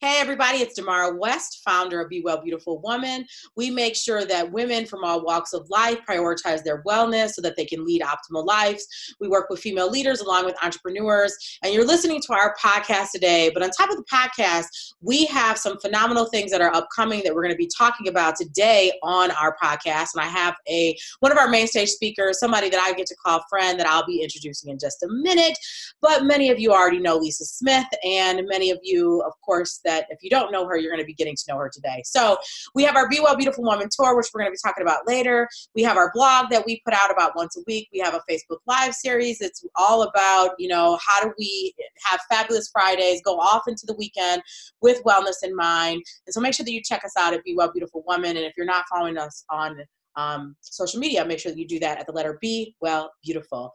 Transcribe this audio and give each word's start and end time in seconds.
Hey, 0.00 0.18
everybody, 0.20 0.58
it's 0.58 0.78
Demarra 0.78 1.18
West, 1.18 1.62
founder 1.64 2.00
of 2.00 2.08
Be 2.08 2.20
Well 2.20 2.40
Beautiful 2.40 2.80
Woman. 2.82 3.26
We 3.56 3.70
make 3.70 3.96
sure 3.96 4.24
that 4.26 4.52
women 4.52 4.86
from 4.86 5.02
all 5.02 5.24
walks 5.24 5.52
of 5.52 5.68
life 5.70 5.98
prioritize 6.08 6.62
their 6.62 6.84
wellness 6.84 7.30
so 7.30 7.42
that 7.42 7.56
they 7.56 7.64
can 7.64 7.84
lead 7.84 8.02
optimal 8.02 8.46
lives. 8.46 8.86
We 9.18 9.26
work 9.26 9.50
with 9.50 9.58
female 9.58 9.90
leaders 9.90 10.20
along 10.20 10.44
with 10.44 10.54
entrepreneurs, 10.62 11.36
and 11.64 11.74
you're 11.74 11.86
listening 11.86 12.20
to 12.22 12.32
our 12.32 12.54
podcast 12.62 13.10
today. 13.12 13.50
But 13.52 13.64
on 13.64 13.70
top 13.70 13.90
of 13.90 13.96
the 13.96 14.04
podcast, 14.04 14.66
we 15.00 15.26
have 15.26 15.58
some 15.58 15.80
phenomenal 15.80 16.26
things 16.26 16.52
that 16.52 16.60
are 16.60 16.72
upcoming 16.72 17.22
that 17.24 17.34
we're 17.34 17.42
going 17.42 17.54
to 17.54 17.58
be 17.58 17.70
talking 17.76 18.06
about 18.06 18.36
today 18.36 18.92
on 19.02 19.32
our 19.32 19.56
podcast. 19.60 20.10
And 20.14 20.22
I 20.22 20.26
have 20.26 20.54
a 20.68 20.96
one 21.20 21.32
of 21.32 21.38
our 21.38 21.48
main 21.48 21.66
stage 21.66 21.88
speakers, 21.88 22.38
somebody 22.38 22.68
that 22.70 22.80
I 22.80 22.92
get 22.92 23.06
to 23.08 23.16
call 23.16 23.42
friend 23.50 23.80
that 23.80 23.88
I'll 23.88 24.06
be 24.06 24.22
introducing 24.22 24.70
in 24.70 24.78
just 24.78 25.02
a 25.02 25.08
minute. 25.10 25.58
But 26.00 26.24
many 26.24 26.50
of 26.50 26.60
you 26.60 26.72
already 26.72 27.00
know 27.00 27.16
Lisa 27.16 27.44
Smith, 27.44 27.88
and 28.04 28.42
many 28.46 28.70
of 28.70 28.78
you, 28.82 29.22
of 29.22 29.32
course, 29.44 29.77
that 29.84 30.06
if 30.10 30.18
you 30.22 30.30
don't 30.30 30.52
know 30.52 30.66
her, 30.66 30.76
you're 30.76 30.90
going 30.90 31.02
to 31.02 31.06
be 31.06 31.14
getting 31.14 31.36
to 31.36 31.44
know 31.48 31.56
her 31.58 31.70
today. 31.72 32.02
So 32.04 32.36
we 32.74 32.84
have 32.84 32.96
our 32.96 33.08
Be 33.08 33.20
Well 33.20 33.36
Beautiful 33.36 33.64
Woman 33.64 33.88
tour, 33.90 34.16
which 34.16 34.26
we're 34.32 34.40
going 34.40 34.52
to 34.52 34.56
be 34.56 34.68
talking 34.68 34.82
about 34.82 35.06
later. 35.06 35.48
We 35.74 35.82
have 35.82 35.96
our 35.96 36.10
blog 36.14 36.50
that 36.50 36.64
we 36.66 36.80
put 36.84 36.94
out 36.94 37.10
about 37.10 37.36
once 37.36 37.56
a 37.56 37.60
week. 37.66 37.88
We 37.92 37.98
have 38.00 38.14
a 38.14 38.22
Facebook 38.30 38.58
Live 38.66 38.94
series. 38.94 39.40
It's 39.40 39.64
all 39.76 40.02
about, 40.02 40.50
you 40.58 40.68
know, 40.68 40.98
how 41.06 41.22
do 41.22 41.32
we 41.38 41.74
have 42.04 42.20
fabulous 42.30 42.68
Fridays, 42.72 43.22
go 43.24 43.38
off 43.38 43.62
into 43.68 43.86
the 43.86 43.94
weekend 43.94 44.42
with 44.82 45.02
wellness 45.04 45.42
in 45.42 45.54
mind. 45.54 46.02
And 46.26 46.34
so 46.34 46.40
make 46.40 46.54
sure 46.54 46.64
that 46.64 46.72
you 46.72 46.82
check 46.82 47.04
us 47.04 47.16
out 47.18 47.34
at 47.34 47.44
Be 47.44 47.54
Well 47.54 47.72
Beautiful 47.72 48.04
Woman. 48.06 48.36
And 48.36 48.44
if 48.44 48.54
you're 48.56 48.66
not 48.66 48.84
following 48.90 49.18
us 49.18 49.44
on 49.50 49.78
um, 50.16 50.56
social 50.60 51.00
media, 51.00 51.24
make 51.24 51.38
sure 51.38 51.52
that 51.52 51.58
you 51.58 51.66
do 51.66 51.78
that 51.80 51.98
at 51.98 52.06
the 52.06 52.12
letter 52.12 52.38
B, 52.40 52.74
Well 52.80 53.12
Beautiful. 53.22 53.72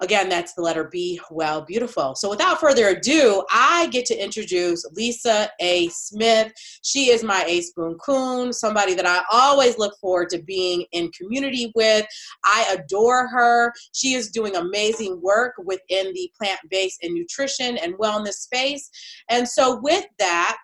Again, 0.00 0.28
that's 0.28 0.54
the 0.54 0.62
letter 0.62 0.84
B, 0.84 1.20
well, 1.30 1.62
beautiful. 1.62 2.14
So 2.14 2.30
without 2.30 2.60
further 2.60 2.88
ado, 2.88 3.44
I 3.50 3.88
get 3.88 4.06
to 4.06 4.14
introduce 4.14 4.84
Lisa 4.92 5.50
A. 5.60 5.88
Smith. 5.88 6.52
She 6.82 7.10
is 7.10 7.24
my 7.24 7.44
A 7.46 7.60
Spoon 7.62 7.96
Coon, 7.98 8.52
somebody 8.52 8.94
that 8.94 9.06
I 9.06 9.22
always 9.32 9.76
look 9.76 9.98
forward 10.00 10.28
to 10.30 10.42
being 10.42 10.84
in 10.92 11.10
community 11.10 11.72
with. 11.74 12.06
I 12.44 12.78
adore 12.78 13.26
her. 13.26 13.72
She 13.92 14.14
is 14.14 14.30
doing 14.30 14.54
amazing 14.54 15.20
work 15.20 15.54
within 15.64 16.12
the 16.12 16.30
plant 16.38 16.60
based 16.70 17.02
and 17.02 17.14
nutrition 17.14 17.76
and 17.78 17.94
wellness 17.94 18.34
space. 18.34 18.88
And 19.28 19.48
so, 19.48 19.80
with 19.82 20.06
that, 20.20 20.58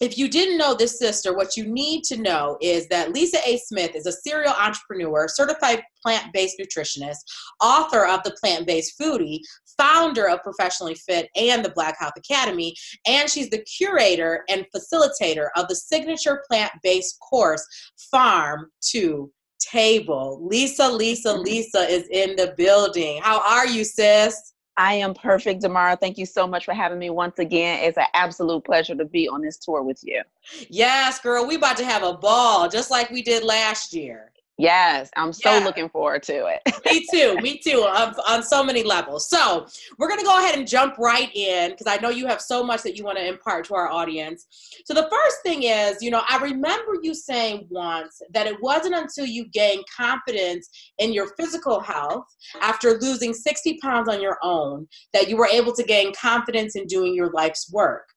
if 0.00 0.18
you 0.18 0.28
didn't 0.28 0.58
know 0.58 0.74
this 0.74 0.98
sister, 0.98 1.34
what 1.34 1.56
you 1.56 1.66
need 1.66 2.04
to 2.04 2.16
know 2.16 2.58
is 2.60 2.86
that 2.88 3.12
Lisa 3.12 3.38
A. 3.46 3.58
Smith 3.58 3.94
is 3.94 4.06
a 4.06 4.12
serial 4.12 4.52
entrepreneur, 4.52 5.28
certified 5.28 5.82
plant 6.02 6.32
based 6.32 6.56
nutritionist, 6.60 7.18
author 7.60 8.06
of 8.06 8.22
The 8.22 8.36
Plant 8.40 8.66
Based 8.66 8.98
Foodie, 9.00 9.40
founder 9.78 10.28
of 10.28 10.42
Professionally 10.42 10.94
Fit 10.94 11.28
and 11.36 11.64
the 11.64 11.70
Black 11.70 11.96
Health 11.98 12.14
Academy, 12.16 12.74
and 13.06 13.28
she's 13.28 13.50
the 13.50 13.64
curator 13.64 14.44
and 14.48 14.66
facilitator 14.74 15.48
of 15.56 15.68
the 15.68 15.76
signature 15.76 16.42
plant 16.48 16.72
based 16.82 17.18
course, 17.20 17.66
P.H.A.R.M. 18.12 18.70
to 18.92 19.30
Table. 19.58 20.46
Lisa, 20.46 20.88
Lisa, 20.90 21.34
mm-hmm. 21.34 21.42
Lisa 21.42 21.80
is 21.90 22.04
in 22.10 22.36
the 22.36 22.54
building. 22.56 23.20
How 23.22 23.40
are 23.40 23.66
you, 23.66 23.84
sis? 23.84 24.54
I 24.76 24.94
am 24.94 25.14
perfect, 25.14 25.62
Demarra. 25.62 25.98
Thank 25.98 26.18
you 26.18 26.26
so 26.26 26.46
much 26.46 26.64
for 26.64 26.74
having 26.74 26.98
me 26.98 27.10
once 27.10 27.38
again. 27.38 27.80
It's 27.82 27.96
an 27.96 28.06
absolute 28.14 28.64
pleasure 28.64 28.94
to 28.94 29.04
be 29.04 29.28
on 29.28 29.40
this 29.40 29.56
tour 29.56 29.82
with 29.82 30.00
you. 30.02 30.22
Yes, 30.68 31.18
girl. 31.18 31.46
We 31.46 31.56
about 31.56 31.78
to 31.78 31.84
have 31.84 32.02
a 32.02 32.12
ball 32.12 32.68
just 32.68 32.90
like 32.90 33.10
we 33.10 33.22
did 33.22 33.42
last 33.42 33.94
year. 33.94 34.32
Yes, 34.58 35.10
I'm 35.16 35.34
so 35.34 35.58
yeah. 35.58 35.64
looking 35.64 35.90
forward 35.90 36.22
to 36.24 36.46
it. 36.46 36.60
me 36.86 37.06
too. 37.12 37.36
Me 37.42 37.58
too. 37.58 37.80
On, 37.80 38.14
on 38.26 38.42
so 38.42 38.64
many 38.64 38.82
levels. 38.82 39.28
So 39.28 39.66
we're 39.98 40.08
gonna 40.08 40.22
go 40.22 40.38
ahead 40.38 40.58
and 40.58 40.66
jump 40.66 40.96
right 40.96 41.30
in 41.34 41.72
because 41.72 41.86
I 41.86 41.96
know 41.96 42.08
you 42.08 42.26
have 42.26 42.40
so 42.40 42.64
much 42.64 42.82
that 42.82 42.96
you 42.96 43.04
want 43.04 43.18
to 43.18 43.26
impart 43.26 43.66
to 43.66 43.74
our 43.74 43.90
audience. 43.90 44.46
So 44.86 44.94
the 44.94 45.08
first 45.10 45.42
thing 45.42 45.64
is, 45.64 46.00
you 46.00 46.10
know, 46.10 46.22
I 46.26 46.38
remember 46.38 46.94
you 47.02 47.12
saying 47.12 47.66
once 47.70 48.22
that 48.32 48.46
it 48.46 48.56
wasn't 48.62 48.94
until 48.94 49.26
you 49.26 49.46
gained 49.48 49.84
confidence 49.94 50.70
in 50.98 51.12
your 51.12 51.34
physical 51.38 51.80
health 51.80 52.24
after 52.62 52.98
losing 52.98 53.34
60 53.34 53.78
pounds 53.82 54.08
on 54.08 54.22
your 54.22 54.38
own 54.42 54.88
that 55.12 55.28
you 55.28 55.36
were 55.36 55.48
able 55.48 55.74
to 55.74 55.82
gain 55.82 56.14
confidence 56.14 56.76
in 56.76 56.86
doing 56.86 57.14
your 57.14 57.30
life's 57.32 57.70
work. 57.70 58.08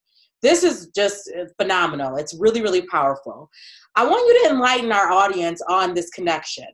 This 0.42 0.64
is 0.64 0.88
just 0.96 1.30
uh, 1.38 1.46
phenomenal. 1.62 2.16
It's 2.16 2.36
really, 2.40 2.62
really 2.62 2.84
powerful. 2.84 3.50
I 3.96 4.06
want 4.06 4.28
you 4.28 4.44
to 4.44 4.56
enlighten 4.56 4.92
our 4.92 5.12
audience 5.12 5.62
on 5.68 5.94
this 5.94 6.10
connection. 6.10 6.68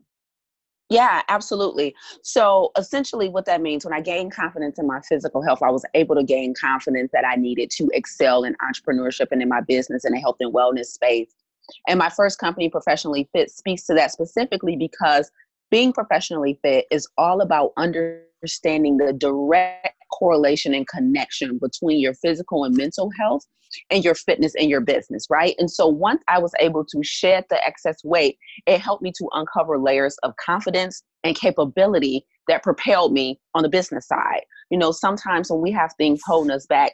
Yeah, 0.90 1.24
absolutely. 1.30 1.96
So 2.22 2.72
essentially, 2.78 3.28
what 3.28 3.46
that 3.46 3.62
means 3.62 3.86
when 3.86 3.94
I 3.94 4.02
gained 4.02 4.34
confidence 4.34 4.78
in 4.78 4.86
my 4.86 5.02
physical 5.02 5.42
health, 5.42 5.64
I 5.64 5.72
was 5.72 5.84
able 5.96 6.16
to 6.16 6.24
gain 6.24 6.54
confidence 6.54 7.10
that 7.12 7.26
I 7.26 7.36
needed 7.36 7.72
to 7.72 7.90
excel 7.94 8.44
in 8.44 8.56
entrepreneurship 8.62 9.28
and 9.32 9.42
in 9.42 9.50
my 9.50 9.62
business 9.62 10.06
in 10.06 10.14
the 10.14 10.20
health 10.20 10.38
and 10.40 10.54
wellness 10.54 10.86
space. 10.86 11.34
And 11.88 11.98
my 11.98 12.10
first 12.10 12.38
company, 12.38 12.70
Professionally 12.70 13.28
Fit, 13.34 13.50
speaks 13.50 13.84
to 13.88 13.96
that 13.96 14.12
specifically 14.12 14.76
because 14.76 15.32
being 15.72 15.92
professionally 15.92 16.60
fit 16.62 16.86
is 16.92 17.08
all 17.18 17.42
about 17.42 17.74
understanding 17.76 18.98
the 18.98 19.12
direct 19.12 19.96
correlation 20.18 20.74
and 20.74 20.88
connection 20.88 21.60
between 21.60 22.00
your 22.00 22.14
physical 22.14 22.64
and 22.64 22.76
mental 22.76 23.10
health 23.20 23.46
and 23.90 24.04
your 24.04 24.16
fitness 24.16 24.54
and 24.56 24.70
your 24.70 24.82
business, 24.82 25.28
right? 25.30 25.56
And 25.60 25.70
so 25.70 25.88
once 25.88 26.22
I 26.28 26.40
was 26.40 26.54
able 26.60 26.86
to 26.86 27.04
shed 27.04 27.46
the 27.50 27.64
excess 27.66 27.98
weight, 28.04 28.38
it 28.66 28.80
helped 28.80 29.04
me 29.04 29.12
to 29.18 29.28
uncover 29.34 29.78
layers 29.78 30.18
of 30.24 30.34
confidence 30.38 31.04
and 31.24 31.36
capability 31.36 32.26
that 32.48 32.64
propelled 32.64 33.12
me 33.12 33.40
on 33.54 33.64
the 33.64 33.70
business 33.70 34.08
side. 34.08 34.42
You 34.70 34.78
know, 34.78 34.92
sometimes 34.92 35.50
when 35.50 35.62
we 35.62 35.72
have 35.72 35.92
things 35.98 36.22
holding 36.26 36.52
us 36.52 36.66
back 36.68 36.94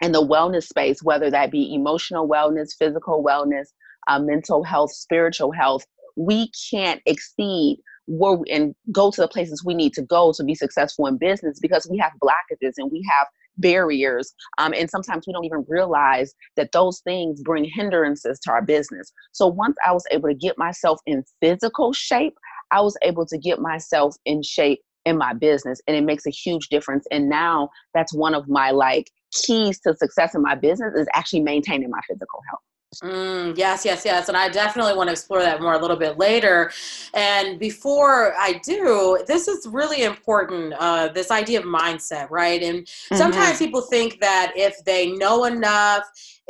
in 0.00 0.12
the 0.12 0.26
wellness 0.26 0.64
space, 0.64 1.02
whether 1.02 1.30
that 1.30 1.50
be 1.50 1.74
emotional 1.74 2.28
wellness, 2.28 2.70
physical 2.78 3.22
wellness, 3.22 3.66
uh, 4.08 4.18
mental 4.18 4.64
health, 4.64 4.92
spiritual 4.92 5.52
health, 5.52 5.84
we 6.16 6.50
can't 6.70 7.00
exceed 7.06 7.78
where 8.06 8.38
and 8.50 8.74
go 8.90 9.10
to 9.10 9.20
the 9.20 9.28
places 9.28 9.64
we 9.64 9.74
need 9.74 9.92
to 9.92 10.02
go 10.02 10.32
to 10.36 10.44
be 10.44 10.54
successful 10.54 11.06
in 11.06 11.18
business 11.18 11.58
because 11.60 11.86
we 11.90 11.98
have 11.98 12.12
blockages 12.22 12.72
and 12.76 12.90
we 12.90 13.06
have 13.10 13.26
barriers 13.58 14.32
um, 14.58 14.72
and 14.74 14.88
sometimes 14.90 15.24
we 15.26 15.32
don't 15.32 15.44
even 15.44 15.64
realize 15.68 16.32
that 16.56 16.72
those 16.72 17.00
things 17.00 17.42
bring 17.42 17.64
hindrances 17.64 18.40
to 18.40 18.50
our 18.50 18.62
business. 18.62 19.12
So 19.32 19.46
once 19.46 19.76
i 19.86 19.92
was 19.92 20.04
able 20.10 20.28
to 20.28 20.34
get 20.34 20.56
myself 20.58 20.98
in 21.06 21.22
physical 21.40 21.92
shape 21.92 22.34
i 22.70 22.80
was 22.80 22.96
able 23.02 23.26
to 23.26 23.38
get 23.38 23.58
myself 23.58 24.16
in 24.24 24.42
shape 24.42 24.80
in 25.04 25.18
my 25.18 25.32
business 25.32 25.80
and 25.86 25.96
it 25.96 26.04
makes 26.04 26.26
a 26.26 26.30
huge 26.30 26.68
difference. 26.68 27.06
And 27.10 27.28
now 27.28 27.70
that's 27.94 28.14
one 28.14 28.34
of 28.34 28.48
my 28.48 28.70
like 28.70 29.10
keys 29.32 29.80
to 29.80 29.94
success 29.96 30.34
in 30.34 30.42
my 30.42 30.54
business 30.54 30.94
is 30.94 31.08
actually 31.14 31.40
maintaining 31.40 31.90
my 31.90 32.00
physical 32.08 32.40
health 32.48 32.60
Mm, 33.00 33.56
yes, 33.56 33.84
yes, 33.84 34.04
yes. 34.04 34.28
And 34.28 34.36
I 34.36 34.48
definitely 34.48 34.94
want 34.94 35.08
to 35.08 35.12
explore 35.12 35.40
that 35.40 35.62
more 35.62 35.72
a 35.74 35.78
little 35.78 35.96
bit 35.96 36.18
later. 36.18 36.70
And 37.14 37.58
before 37.58 38.34
I 38.36 38.60
do, 38.64 39.22
this 39.26 39.48
is 39.48 39.66
really 39.66 40.02
important 40.02 40.74
uh, 40.78 41.08
this 41.08 41.30
idea 41.30 41.60
of 41.60 41.64
mindset, 41.64 42.30
right? 42.30 42.62
And 42.62 42.80
mm-hmm. 42.80 43.16
sometimes 43.16 43.58
people 43.58 43.80
think 43.80 44.20
that 44.20 44.52
if 44.56 44.84
they 44.84 45.12
know 45.12 45.44
enough, 45.44 46.04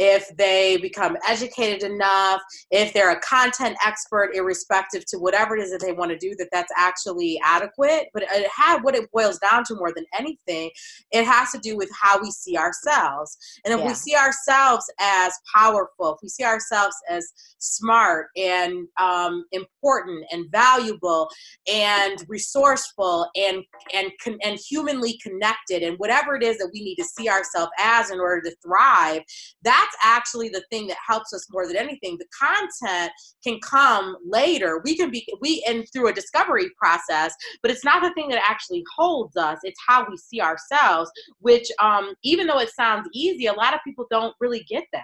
if 0.04 0.36
they 0.36 0.78
become 0.78 1.16
educated 1.28 1.88
enough, 1.88 2.40
if 2.72 2.92
they're 2.92 3.12
a 3.12 3.20
content 3.20 3.76
expert, 3.86 4.34
irrespective 4.34 5.04
to 5.06 5.16
whatever 5.16 5.56
it 5.56 5.62
is 5.62 5.70
that 5.70 5.80
they 5.80 5.92
want 5.92 6.10
to 6.10 6.18
do, 6.18 6.34
that 6.38 6.48
that's 6.50 6.72
actually 6.76 7.40
adequate. 7.44 8.08
But 8.12 8.24
it 8.24 8.50
had 8.50 8.82
what 8.82 8.96
it 8.96 9.08
boils 9.12 9.38
down 9.38 9.62
to 9.66 9.76
more 9.76 9.92
than 9.94 10.04
anything, 10.18 10.70
it 11.12 11.24
has 11.24 11.52
to 11.52 11.58
do 11.58 11.76
with 11.76 11.88
how 12.00 12.20
we 12.20 12.32
see 12.32 12.56
ourselves. 12.56 13.36
And 13.64 13.72
if 13.72 13.78
yeah. 13.78 13.86
we 13.86 13.94
see 13.94 14.16
ourselves 14.16 14.92
as 14.98 15.32
powerful, 15.54 16.14
if 16.14 16.18
we 16.20 16.28
see 16.28 16.42
ourselves 16.42 16.96
as 17.08 17.24
smart 17.58 18.26
and 18.36 18.88
um, 19.00 19.44
important 19.52 20.24
and 20.32 20.50
valuable 20.50 21.28
and 21.72 22.24
resourceful 22.26 23.28
and 23.36 23.62
and 23.94 24.10
and 24.42 24.58
humanly 24.68 25.16
connected 25.22 25.84
and 25.84 25.96
whatever 25.98 26.34
it 26.34 26.42
is 26.42 26.58
that 26.58 26.70
we 26.72 26.82
need 26.82 26.96
to 26.96 27.04
see 27.04 27.28
ourselves 27.28 27.70
as 27.78 28.10
in 28.10 28.18
order 28.18 28.40
to 28.40 28.56
thrive, 28.64 29.22
that's 29.62 29.91
that's 29.92 30.04
actually 30.04 30.48
the 30.48 30.62
thing 30.70 30.86
that 30.88 30.96
helps 31.06 31.32
us 31.32 31.46
more 31.50 31.66
than 31.66 31.76
anything. 31.76 32.18
The 32.18 32.26
content 32.38 33.12
can 33.44 33.58
come 33.60 34.16
later. 34.24 34.80
We 34.84 34.96
can 34.96 35.10
be 35.10 35.26
we 35.40 35.64
and 35.68 35.84
through 35.92 36.08
a 36.08 36.12
discovery 36.12 36.70
process, 36.78 37.34
but 37.62 37.70
it's 37.70 37.84
not 37.84 38.02
the 38.02 38.12
thing 38.14 38.28
that 38.28 38.42
actually 38.48 38.84
holds 38.96 39.36
us. 39.36 39.58
It's 39.62 39.80
how 39.86 40.06
we 40.08 40.16
see 40.16 40.40
ourselves, 40.40 41.10
which 41.40 41.68
um, 41.80 42.14
even 42.22 42.46
though 42.46 42.58
it 42.58 42.70
sounds 42.70 43.08
easy, 43.12 43.46
a 43.46 43.52
lot 43.52 43.74
of 43.74 43.80
people 43.84 44.06
don't 44.10 44.34
really 44.40 44.64
get 44.68 44.84
that. 44.92 45.02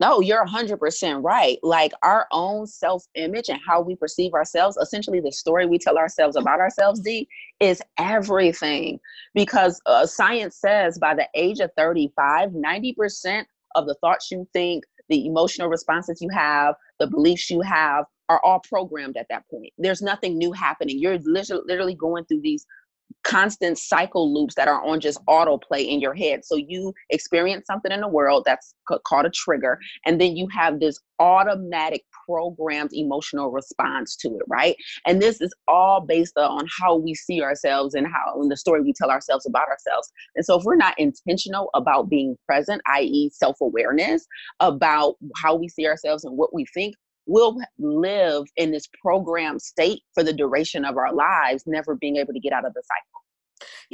No, 0.00 0.20
you're 0.20 0.44
100% 0.44 1.22
right. 1.22 1.58
Like 1.62 1.92
our 2.02 2.26
own 2.32 2.66
self 2.66 3.04
image 3.14 3.48
and 3.48 3.60
how 3.66 3.80
we 3.80 3.94
perceive 3.94 4.34
ourselves, 4.34 4.76
essentially, 4.76 5.20
the 5.20 5.30
story 5.32 5.66
we 5.66 5.78
tell 5.78 5.96
ourselves 5.98 6.36
about 6.36 6.60
ourselves, 6.60 7.00
D, 7.00 7.28
is 7.60 7.80
everything. 7.98 8.98
Because 9.34 9.80
uh, 9.86 10.06
science 10.06 10.56
says 10.56 10.98
by 10.98 11.14
the 11.14 11.28
age 11.34 11.60
of 11.60 11.70
35, 11.76 12.50
90% 12.50 13.44
of 13.76 13.86
the 13.86 13.94
thoughts 14.00 14.30
you 14.30 14.48
think, 14.52 14.84
the 15.08 15.26
emotional 15.26 15.68
responses 15.68 16.20
you 16.20 16.28
have, 16.30 16.74
the 16.98 17.06
beliefs 17.06 17.50
you 17.50 17.60
have 17.60 18.04
are 18.28 18.40
all 18.44 18.60
programmed 18.60 19.16
at 19.16 19.26
that 19.28 19.44
point. 19.50 19.72
There's 19.78 20.02
nothing 20.02 20.38
new 20.38 20.52
happening. 20.52 20.98
You're 20.98 21.18
literally 21.18 21.94
going 21.94 22.24
through 22.24 22.40
these 22.40 22.66
constant 23.24 23.78
cycle 23.78 24.32
loops 24.32 24.54
that 24.54 24.68
are 24.68 24.84
on 24.84 25.00
just 25.00 25.18
autoplay 25.26 25.88
in 25.88 26.00
your 26.00 26.14
head. 26.14 26.44
So 26.44 26.56
you 26.56 26.92
experience 27.10 27.66
something 27.66 27.90
in 27.90 28.00
the 28.00 28.08
world 28.08 28.44
that's 28.46 28.74
called 29.04 29.24
a 29.24 29.30
trigger, 29.30 29.78
and 30.04 30.20
then 30.20 30.36
you 30.36 30.46
have 30.48 30.78
this 30.78 31.00
automatic 31.18 32.02
programmed 32.26 32.90
emotional 32.92 33.50
response 33.50 34.16
to 34.16 34.28
it, 34.28 34.42
right? 34.46 34.76
And 35.06 35.22
this 35.22 35.40
is 35.40 35.52
all 35.68 36.00
based 36.00 36.36
on 36.36 36.66
how 36.80 36.96
we 36.96 37.14
see 37.14 37.42
ourselves 37.42 37.94
and 37.94 38.06
how 38.06 38.40
in 38.42 38.48
the 38.48 38.56
story 38.56 38.82
we 38.82 38.92
tell 38.92 39.10
ourselves 39.10 39.46
about 39.46 39.68
ourselves. 39.68 40.12
And 40.36 40.44
so 40.44 40.58
if 40.58 40.64
we're 40.64 40.76
not 40.76 40.98
intentional 40.98 41.70
about 41.74 42.08
being 42.08 42.36
present, 42.46 42.82
i.e., 42.86 43.30
self 43.32 43.60
awareness 43.60 44.26
about 44.60 45.16
how 45.36 45.54
we 45.54 45.68
see 45.68 45.86
ourselves 45.86 46.24
and 46.24 46.36
what 46.36 46.54
we 46.54 46.66
think, 46.74 46.94
we'll 47.26 47.58
live 47.78 48.44
in 48.56 48.70
this 48.70 48.88
programmed 49.02 49.62
state 49.62 50.02
for 50.14 50.22
the 50.22 50.32
duration 50.32 50.84
of 50.84 50.96
our 50.96 51.14
lives, 51.14 51.64
never 51.66 51.94
being 51.94 52.16
able 52.16 52.32
to 52.32 52.40
get 52.40 52.52
out 52.52 52.66
of 52.66 52.74
the 52.74 52.82
cycle. 52.82 53.23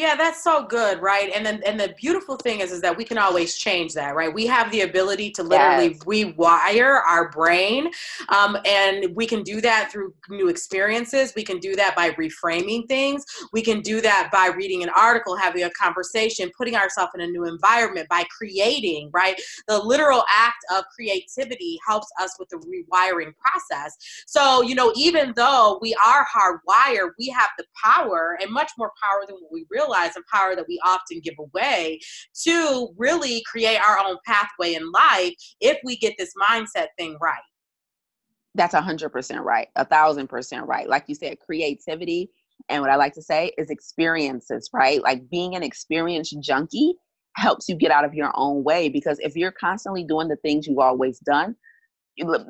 Yeah, 0.00 0.16
that's 0.16 0.42
so 0.42 0.64
good, 0.64 1.02
right? 1.02 1.30
And 1.34 1.44
then 1.44 1.62
and 1.66 1.78
the 1.78 1.94
beautiful 1.98 2.36
thing 2.36 2.60
is 2.60 2.72
is 2.72 2.80
that 2.80 2.96
we 2.96 3.04
can 3.04 3.18
always 3.18 3.58
change 3.58 3.92
that, 3.92 4.14
right? 4.14 4.32
We 4.32 4.46
have 4.46 4.72
the 4.72 4.80
ability 4.80 5.30
to 5.32 5.42
literally 5.42 5.88
yes. 5.88 5.98
rewire 6.04 7.02
our 7.06 7.28
brain, 7.28 7.90
um, 8.30 8.56
and 8.64 9.14
we 9.14 9.26
can 9.26 9.42
do 9.42 9.60
that 9.60 9.92
through 9.92 10.14
new 10.30 10.48
experiences. 10.48 11.34
We 11.36 11.44
can 11.44 11.58
do 11.58 11.76
that 11.76 11.94
by 11.94 12.12
reframing 12.12 12.88
things. 12.88 13.26
We 13.52 13.60
can 13.60 13.82
do 13.82 14.00
that 14.00 14.30
by 14.32 14.46
reading 14.46 14.82
an 14.82 14.88
article, 14.96 15.36
having 15.36 15.64
a 15.64 15.70
conversation, 15.72 16.50
putting 16.56 16.76
ourselves 16.76 17.12
in 17.14 17.20
a 17.20 17.26
new 17.26 17.44
environment, 17.44 18.08
by 18.08 18.24
creating, 18.34 19.10
right? 19.12 19.38
The 19.68 19.78
literal 19.82 20.24
act 20.34 20.64
of 20.74 20.84
creativity 20.96 21.78
helps 21.86 22.08
us 22.18 22.36
with 22.38 22.48
the 22.48 22.56
rewiring 22.56 23.34
process. 23.36 23.98
So, 24.26 24.62
you 24.62 24.74
know, 24.74 24.94
even 24.96 25.34
though 25.36 25.78
we 25.82 25.94
are 26.02 26.26
hardwired, 26.34 27.10
we 27.18 27.28
have 27.28 27.50
the 27.58 27.66
power 27.84 28.38
and 28.40 28.50
much 28.50 28.70
more 28.78 28.92
power 29.02 29.26
than 29.28 29.36
what 29.36 29.52
we 29.52 29.66
realize 29.68 29.89
realize 29.90 30.16
and 30.16 30.24
power 30.32 30.56
that 30.56 30.66
we 30.68 30.80
often 30.84 31.20
give 31.22 31.34
away 31.38 31.98
to 32.44 32.88
really 32.96 33.42
create 33.50 33.78
our 33.78 33.98
own 33.98 34.16
pathway 34.26 34.74
in 34.74 34.90
life 34.92 35.34
if 35.60 35.78
we 35.84 35.96
get 35.96 36.14
this 36.18 36.32
mindset 36.40 36.88
thing 36.98 37.16
right. 37.20 37.38
That's 38.54 38.74
a 38.74 38.80
hundred 38.80 39.10
percent 39.10 39.42
right. 39.44 39.68
A 39.76 39.84
thousand 39.84 40.28
percent 40.28 40.66
right. 40.66 40.88
Like 40.88 41.04
you 41.06 41.14
said, 41.14 41.38
creativity 41.38 42.30
and 42.68 42.82
what 42.82 42.90
I 42.90 42.96
like 42.96 43.14
to 43.14 43.22
say 43.22 43.52
is 43.58 43.70
experiences, 43.70 44.68
right? 44.72 45.02
Like 45.02 45.28
being 45.30 45.54
an 45.54 45.62
experience 45.62 46.30
junkie 46.42 46.94
helps 47.36 47.68
you 47.68 47.74
get 47.74 47.90
out 47.90 48.04
of 48.04 48.14
your 48.14 48.32
own 48.34 48.64
way 48.64 48.88
because 48.88 49.18
if 49.20 49.36
you're 49.36 49.52
constantly 49.52 50.04
doing 50.04 50.28
the 50.28 50.36
things 50.36 50.66
you've 50.66 50.78
always 50.78 51.18
done, 51.20 51.56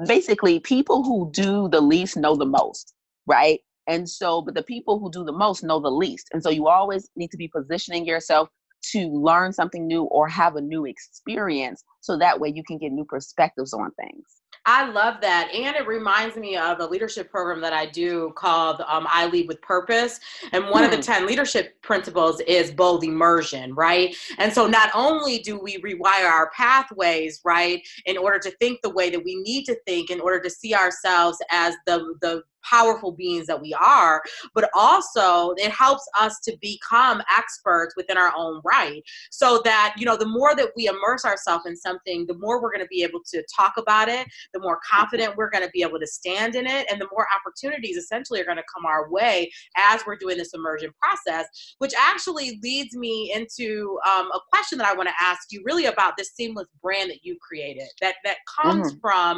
basically 0.06 0.58
people 0.58 1.04
who 1.04 1.30
do 1.32 1.68
the 1.68 1.80
least 1.80 2.16
know 2.16 2.34
the 2.34 2.46
most, 2.46 2.94
right? 3.26 3.60
And 3.86 4.08
so, 4.08 4.42
but 4.42 4.54
the 4.54 4.62
people 4.62 4.98
who 4.98 5.10
do 5.10 5.24
the 5.24 5.32
most 5.32 5.64
know 5.64 5.80
the 5.80 5.90
least. 5.90 6.28
And 6.32 6.42
so 6.42 6.50
you 6.50 6.68
always 6.68 7.08
need 7.16 7.30
to 7.30 7.36
be 7.36 7.48
positioning 7.48 8.06
yourself 8.06 8.48
to 8.92 9.08
learn 9.08 9.52
something 9.52 9.86
new 9.86 10.04
or 10.04 10.28
have 10.28 10.56
a 10.56 10.60
new 10.60 10.86
experience 10.86 11.84
so 12.00 12.18
that 12.18 12.40
way 12.40 12.52
you 12.54 12.62
can 12.64 12.78
get 12.78 12.92
new 12.92 13.04
perspectives 13.04 13.72
on 13.72 13.90
things. 13.92 14.24
I 14.66 14.90
love 14.90 15.20
that. 15.22 15.50
And 15.54 15.74
it 15.74 15.86
reminds 15.86 16.36
me 16.36 16.56
of 16.56 16.80
a 16.80 16.86
leadership 16.86 17.30
program 17.30 17.62
that 17.62 17.72
I 17.72 17.86
do 17.86 18.32
called 18.36 18.82
um, 18.82 19.06
I 19.08 19.26
Lead 19.26 19.48
with 19.48 19.60
Purpose. 19.62 20.20
And 20.52 20.68
one 20.68 20.84
of 20.84 20.90
the 20.90 20.98
hmm. 20.98 21.02
10 21.02 21.26
leadership 21.26 21.80
principles 21.82 22.40
is 22.40 22.70
bold 22.70 23.02
immersion, 23.02 23.74
right? 23.74 24.14
And 24.38 24.52
so 24.52 24.66
not 24.66 24.90
only 24.94 25.38
do 25.38 25.58
we 25.58 25.80
rewire 25.80 26.30
our 26.30 26.50
pathways, 26.54 27.40
right, 27.44 27.80
in 28.04 28.18
order 28.18 28.38
to 28.40 28.50
think 28.60 28.80
the 28.82 28.90
way 28.90 29.08
that 29.08 29.24
we 29.24 29.36
need 29.36 29.64
to 29.64 29.76
think, 29.86 30.10
in 30.10 30.20
order 30.20 30.40
to 30.40 30.50
see 30.50 30.74
ourselves 30.74 31.38
as 31.50 31.74
the, 31.86 32.14
the 32.20 32.42
powerful 32.68 33.12
beings 33.12 33.46
that 33.46 33.60
we 33.60 33.74
are, 33.74 34.22
but 34.54 34.68
also 34.74 35.52
it 35.56 35.70
helps 35.70 36.06
us 36.18 36.40
to 36.40 36.56
become 36.60 37.22
experts 37.36 37.94
within 37.96 38.16
our 38.16 38.32
own 38.36 38.60
right. 38.64 39.02
So 39.30 39.60
that, 39.64 39.94
you 39.96 40.04
know, 40.04 40.16
the 40.16 40.26
more 40.26 40.54
that 40.54 40.70
we 40.76 40.86
immerse 40.86 41.24
ourselves 41.24 41.66
in 41.66 41.76
something, 41.76 42.26
the 42.26 42.38
more 42.38 42.62
we're 42.62 42.72
going 42.72 42.84
to 42.84 42.88
be 42.88 43.02
able 43.02 43.20
to 43.32 43.44
talk 43.54 43.74
about 43.76 44.08
it, 44.08 44.26
the 44.52 44.60
more 44.60 44.80
confident 44.88 45.36
we're 45.36 45.50
going 45.50 45.64
to 45.64 45.70
be 45.70 45.82
able 45.82 45.98
to 45.98 46.06
stand 46.06 46.54
in 46.54 46.66
it, 46.66 46.86
and 46.90 47.00
the 47.00 47.08
more 47.12 47.26
opportunities 47.38 47.96
essentially 47.96 48.40
are 48.40 48.44
going 48.44 48.56
to 48.56 48.62
come 48.74 48.86
our 48.86 49.10
way 49.10 49.50
as 49.76 50.02
we're 50.06 50.16
doing 50.16 50.36
this 50.36 50.54
immersion 50.54 50.90
process, 51.00 51.46
which 51.78 51.92
actually 51.98 52.58
leads 52.62 52.96
me 52.96 53.32
into 53.34 53.98
um, 54.08 54.30
a 54.32 54.40
question 54.52 54.78
that 54.78 54.86
I 54.86 54.94
want 54.94 55.08
to 55.08 55.14
ask 55.20 55.48
you 55.50 55.62
really 55.64 55.86
about 55.86 56.16
this 56.16 56.30
seamless 56.34 56.68
brand 56.82 57.10
that 57.10 57.24
you 57.24 57.36
created 57.40 57.88
that, 58.00 58.16
that 58.24 58.36
comes 58.62 58.92
mm-hmm. 58.92 59.00
from, 59.00 59.36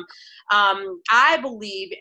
um, 0.50 1.00
I 1.10 1.38
believe, 1.40 1.92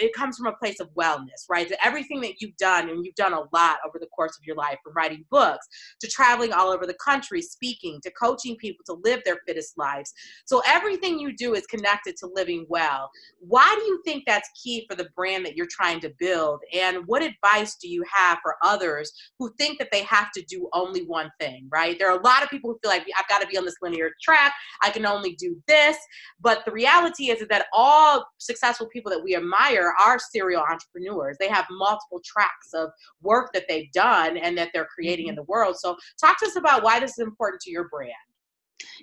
it 0.00 0.12
comes 0.14 0.33
from 0.36 0.46
a 0.46 0.56
place 0.56 0.80
of 0.80 0.88
wellness, 0.94 1.44
right? 1.48 1.68
To 1.68 1.86
everything 1.86 2.20
that 2.22 2.40
you've 2.40 2.56
done, 2.56 2.88
and 2.88 3.04
you've 3.04 3.14
done 3.14 3.32
a 3.32 3.44
lot 3.52 3.78
over 3.86 3.98
the 3.98 4.06
course 4.06 4.36
of 4.38 4.44
your 4.44 4.56
life, 4.56 4.78
from 4.82 4.94
writing 4.94 5.24
books 5.30 5.66
to 6.00 6.08
traveling 6.08 6.52
all 6.52 6.70
over 6.70 6.86
the 6.86 6.96
country, 7.04 7.42
speaking 7.42 8.00
to 8.02 8.10
coaching 8.10 8.56
people 8.56 8.84
to 8.86 9.00
live 9.04 9.20
their 9.24 9.38
fittest 9.46 9.76
lives. 9.78 10.12
So 10.44 10.62
everything 10.66 11.18
you 11.18 11.34
do 11.36 11.54
is 11.54 11.66
connected 11.66 12.16
to 12.18 12.30
living 12.34 12.66
well. 12.68 13.10
Why 13.38 13.74
do 13.78 13.84
you 13.84 14.00
think 14.04 14.24
that's 14.26 14.48
key 14.62 14.86
for 14.88 14.96
the 14.96 15.08
brand 15.16 15.44
that 15.46 15.56
you're 15.56 15.66
trying 15.70 16.00
to 16.00 16.12
build? 16.18 16.60
And 16.72 17.06
what 17.06 17.22
advice 17.22 17.76
do 17.80 17.88
you 17.88 18.04
have 18.12 18.38
for 18.42 18.56
others 18.62 19.12
who 19.38 19.52
think 19.58 19.78
that 19.78 19.88
they 19.90 20.02
have 20.04 20.30
to 20.32 20.42
do 20.42 20.68
only 20.72 21.04
one 21.04 21.30
thing, 21.40 21.68
right? 21.70 21.98
There 21.98 22.10
are 22.10 22.18
a 22.18 22.22
lot 22.22 22.42
of 22.42 22.50
people 22.50 22.70
who 22.70 22.78
feel 22.82 22.90
like 22.90 23.06
I've 23.18 23.28
got 23.28 23.40
to 23.40 23.48
be 23.48 23.58
on 23.58 23.64
this 23.64 23.76
linear 23.82 24.10
track. 24.22 24.54
I 24.82 24.90
can 24.90 25.06
only 25.06 25.34
do 25.34 25.56
this. 25.68 25.96
But 26.40 26.64
the 26.64 26.72
reality 26.72 27.30
is 27.30 27.46
that 27.48 27.66
all 27.72 28.26
successful 28.38 28.86
people 28.88 29.10
that 29.10 29.22
we 29.22 29.36
admire 29.36 29.94
are 30.04 30.18
serial 30.30 30.62
entrepreneurs. 30.62 31.36
They 31.38 31.48
have 31.48 31.66
multiple 31.70 32.20
tracks 32.24 32.72
of 32.74 32.90
work 33.22 33.52
that 33.54 33.64
they've 33.68 33.90
done 33.92 34.36
and 34.36 34.56
that 34.58 34.70
they're 34.72 34.88
creating 34.94 35.28
in 35.28 35.34
mm-hmm. 35.34 35.40
the 35.40 35.44
world. 35.44 35.76
So, 35.78 35.96
talk 36.20 36.38
to 36.40 36.46
us 36.46 36.56
about 36.56 36.82
why 36.82 37.00
this 37.00 37.12
is 37.12 37.18
important 37.18 37.60
to 37.62 37.70
your 37.70 37.88
brand. 37.88 38.12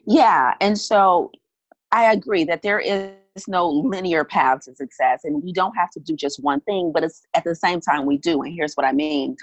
Yeah. 0.05 0.53
And 0.61 0.77
so 0.77 1.31
I 1.91 2.11
agree 2.11 2.43
that 2.45 2.61
there 2.61 2.79
is 2.79 3.13
no 3.47 3.67
linear 3.67 4.23
path 4.23 4.61
to 4.65 4.75
success 4.75 5.21
and 5.23 5.43
we 5.43 5.53
don't 5.53 5.75
have 5.75 5.89
to 5.91 5.99
do 5.99 6.15
just 6.15 6.43
one 6.43 6.61
thing, 6.61 6.91
but 6.93 7.03
it's 7.03 7.21
at 7.33 7.43
the 7.43 7.55
same 7.55 7.81
time 7.81 8.05
we 8.05 8.17
do. 8.17 8.41
And 8.41 8.53
here's 8.53 8.73
what 8.73 8.85
I 8.85 8.91
mean. 8.91 9.35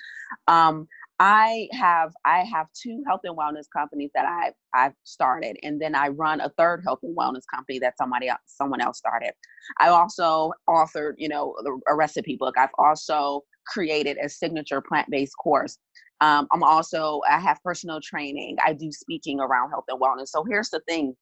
Um, 0.46 0.88
I 1.20 1.68
have 1.72 2.12
I 2.24 2.40
have 2.44 2.66
two 2.80 3.02
health 3.06 3.22
and 3.24 3.36
wellness 3.36 3.64
companies 3.74 4.10
that 4.14 4.26
I 4.26 4.52
I've 4.74 4.92
started, 5.04 5.56
and 5.62 5.80
then 5.80 5.94
I 5.94 6.08
run 6.08 6.40
a 6.40 6.50
third 6.58 6.82
health 6.86 7.00
and 7.02 7.16
wellness 7.16 7.42
company 7.52 7.78
that 7.80 7.96
somebody 7.96 8.28
else, 8.28 8.40
someone 8.46 8.80
else 8.80 8.98
started. 8.98 9.32
I 9.80 9.88
also 9.88 10.52
authored, 10.68 11.14
you 11.18 11.28
know, 11.28 11.54
a 11.88 11.94
recipe 11.96 12.36
book. 12.36 12.56
I've 12.58 12.70
also 12.78 13.42
created 13.66 14.18
a 14.18 14.28
signature 14.28 14.80
plant-based 14.80 15.34
course. 15.42 15.78
Um, 16.20 16.46
I'm 16.52 16.62
also 16.62 17.20
I 17.28 17.40
have 17.40 17.58
personal 17.64 18.00
training. 18.02 18.56
I 18.64 18.72
do 18.74 18.92
speaking 18.92 19.40
around 19.40 19.70
health 19.70 19.84
and 19.88 20.00
wellness. 20.00 20.28
So 20.28 20.44
here's 20.48 20.70
the 20.70 20.80
thing: 20.88 21.16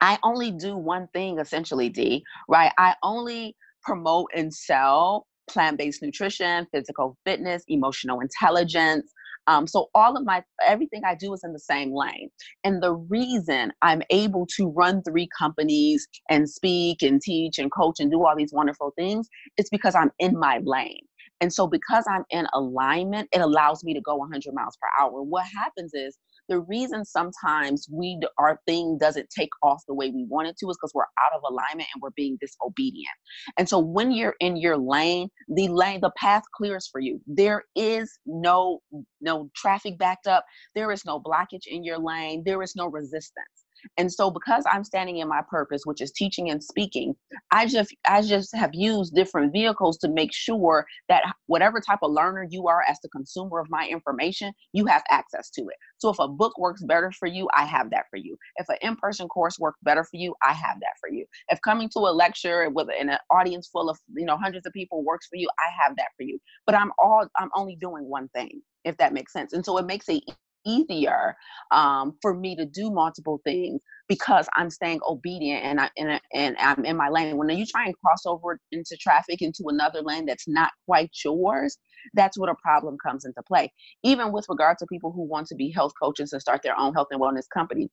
I 0.00 0.18
only 0.24 0.50
do 0.52 0.76
one 0.76 1.08
thing 1.14 1.38
essentially, 1.38 1.88
D. 1.88 2.24
Right? 2.48 2.72
I 2.78 2.94
only 3.02 3.56
promote 3.82 4.30
and 4.34 4.52
sell 4.54 5.26
plant 5.48 5.78
based 5.78 6.02
nutrition, 6.02 6.66
physical 6.72 7.16
fitness, 7.24 7.64
emotional 7.68 8.20
intelligence. 8.20 9.12
Um, 9.46 9.66
so 9.66 9.90
all 9.94 10.16
of 10.16 10.24
my 10.24 10.42
everything 10.64 11.02
I 11.04 11.14
do 11.14 11.32
is 11.34 11.42
in 11.44 11.52
the 11.52 11.58
same 11.58 11.94
lane. 11.94 12.30
And 12.64 12.82
the 12.82 12.94
reason 12.94 13.72
I'm 13.82 14.02
able 14.10 14.46
to 14.56 14.70
run 14.70 15.02
three 15.02 15.28
companies 15.38 16.06
and 16.30 16.48
speak 16.48 17.02
and 17.02 17.20
teach 17.20 17.58
and 17.58 17.70
coach 17.70 17.96
and 18.00 18.10
do 18.10 18.24
all 18.24 18.36
these 18.36 18.52
wonderful 18.52 18.92
things 18.96 19.28
is 19.58 19.68
because 19.70 19.94
I'm 19.94 20.10
in 20.18 20.38
my 20.38 20.60
lane. 20.64 21.02
And 21.40 21.52
so 21.52 21.66
because 21.66 22.04
I'm 22.08 22.24
in 22.30 22.46
alignment, 22.54 23.28
it 23.32 23.40
allows 23.40 23.84
me 23.84 23.92
to 23.92 24.00
go 24.00 24.16
100 24.16 24.54
miles 24.54 24.78
per 24.80 24.88
hour. 24.98 25.22
What 25.22 25.44
happens 25.54 25.92
is 25.92 26.16
the 26.48 26.60
reason 26.60 27.04
sometimes 27.04 27.88
we 27.92 28.20
our 28.38 28.60
thing 28.66 28.98
doesn't 28.98 29.28
take 29.36 29.50
off 29.62 29.82
the 29.88 29.94
way 29.94 30.10
we 30.10 30.26
want 30.28 30.48
it 30.48 30.56
to 30.58 30.70
is 30.70 30.76
because 30.76 30.92
we're 30.94 31.02
out 31.02 31.36
of 31.36 31.42
alignment 31.48 31.88
and 31.94 32.02
we're 32.02 32.10
being 32.16 32.38
disobedient. 32.40 33.14
And 33.58 33.68
so 33.68 33.78
when 33.78 34.12
you're 34.12 34.36
in 34.40 34.56
your 34.56 34.76
lane 34.78 35.28
the 35.48 35.68
lane 35.68 36.00
the 36.00 36.12
path 36.16 36.42
clears 36.54 36.88
for 36.90 37.00
you. 37.00 37.20
There 37.26 37.64
is 37.76 38.18
no 38.26 38.80
no 39.20 39.50
traffic 39.56 39.98
backed 39.98 40.26
up. 40.26 40.44
There 40.74 40.90
is 40.92 41.04
no 41.04 41.20
blockage 41.20 41.66
in 41.66 41.84
your 41.84 41.98
lane. 41.98 42.42
There 42.44 42.62
is 42.62 42.74
no 42.76 42.86
resistance 42.86 43.63
and 43.96 44.12
so 44.12 44.30
because 44.30 44.64
I'm 44.70 44.84
standing 44.84 45.18
in 45.18 45.28
my 45.28 45.42
purpose, 45.48 45.82
which 45.84 46.00
is 46.00 46.12
teaching 46.12 46.50
and 46.50 46.62
speaking, 46.62 47.14
I 47.50 47.66
just 47.66 47.94
I 48.08 48.22
just 48.22 48.54
have 48.54 48.74
used 48.74 49.14
different 49.14 49.52
vehicles 49.52 49.98
to 49.98 50.08
make 50.08 50.32
sure 50.32 50.86
that 51.08 51.22
whatever 51.46 51.80
type 51.80 52.00
of 52.02 52.12
learner 52.12 52.46
you 52.48 52.66
are 52.68 52.82
as 52.88 52.98
the 53.02 53.08
consumer 53.08 53.58
of 53.60 53.68
my 53.70 53.86
information, 53.88 54.52
you 54.72 54.86
have 54.86 55.02
access 55.10 55.50
to 55.50 55.62
it. 55.62 55.76
So 55.98 56.10
if 56.10 56.18
a 56.18 56.28
book 56.28 56.58
works 56.58 56.82
better 56.82 57.12
for 57.12 57.26
you, 57.26 57.48
I 57.54 57.64
have 57.64 57.90
that 57.90 58.04
for 58.10 58.16
you. 58.16 58.36
If 58.56 58.68
an 58.68 58.76
in-person 58.82 59.28
course 59.28 59.58
works 59.58 59.78
better 59.82 60.04
for 60.04 60.16
you, 60.16 60.34
I 60.42 60.52
have 60.52 60.80
that 60.80 60.98
for 61.00 61.08
you. 61.08 61.26
If 61.48 61.60
coming 61.62 61.88
to 61.90 62.00
a 62.00 62.12
lecture 62.12 62.68
with 62.70 62.88
an 62.98 63.16
audience 63.30 63.68
full 63.68 63.88
of 63.90 63.98
you 64.14 64.26
know 64.26 64.36
hundreds 64.36 64.66
of 64.66 64.72
people 64.72 65.04
works 65.04 65.26
for 65.26 65.36
you, 65.36 65.48
I 65.58 65.70
have 65.84 65.96
that 65.96 66.08
for 66.16 66.24
you. 66.24 66.38
But 66.66 66.74
I'm 66.74 66.92
all 66.98 67.26
I'm 67.38 67.50
only 67.54 67.76
doing 67.76 68.04
one 68.08 68.28
thing, 68.28 68.62
if 68.84 68.96
that 68.98 69.12
makes 69.12 69.32
sense. 69.32 69.52
And 69.52 69.64
so 69.64 69.78
it 69.78 69.86
makes 69.86 70.08
it 70.08 70.22
easier 70.64 71.34
um, 71.70 72.16
for 72.22 72.34
me 72.34 72.56
to 72.56 72.64
do 72.64 72.90
multiple 72.90 73.40
things 73.44 73.80
because 74.08 74.48
I'm 74.54 74.70
staying 74.70 75.00
obedient 75.06 75.64
and 75.64 75.80
I 75.80 75.90
and, 75.96 76.20
and 76.32 76.56
I'm 76.58 76.84
in 76.84 76.96
my 76.96 77.08
lane. 77.08 77.36
When 77.36 77.48
you 77.50 77.66
try 77.66 77.86
and 77.86 77.94
cross 77.98 78.26
over 78.26 78.58
into 78.72 78.96
traffic 78.96 79.42
into 79.42 79.64
another 79.68 80.02
lane 80.02 80.26
that's 80.26 80.48
not 80.48 80.72
quite 80.86 81.10
yours, 81.24 81.78
that's 82.14 82.38
what 82.38 82.48
a 82.48 82.54
problem 82.56 82.96
comes 83.04 83.24
into 83.24 83.42
play. 83.42 83.72
Even 84.02 84.32
with 84.32 84.46
regard 84.48 84.78
to 84.78 84.86
people 84.86 85.12
who 85.12 85.22
want 85.22 85.46
to 85.48 85.54
be 85.54 85.70
health 85.70 85.92
coaches 86.00 86.32
and 86.32 86.42
start 86.42 86.62
their 86.62 86.78
own 86.78 86.94
health 86.94 87.08
and 87.10 87.20
wellness 87.20 87.48
company. 87.52 87.88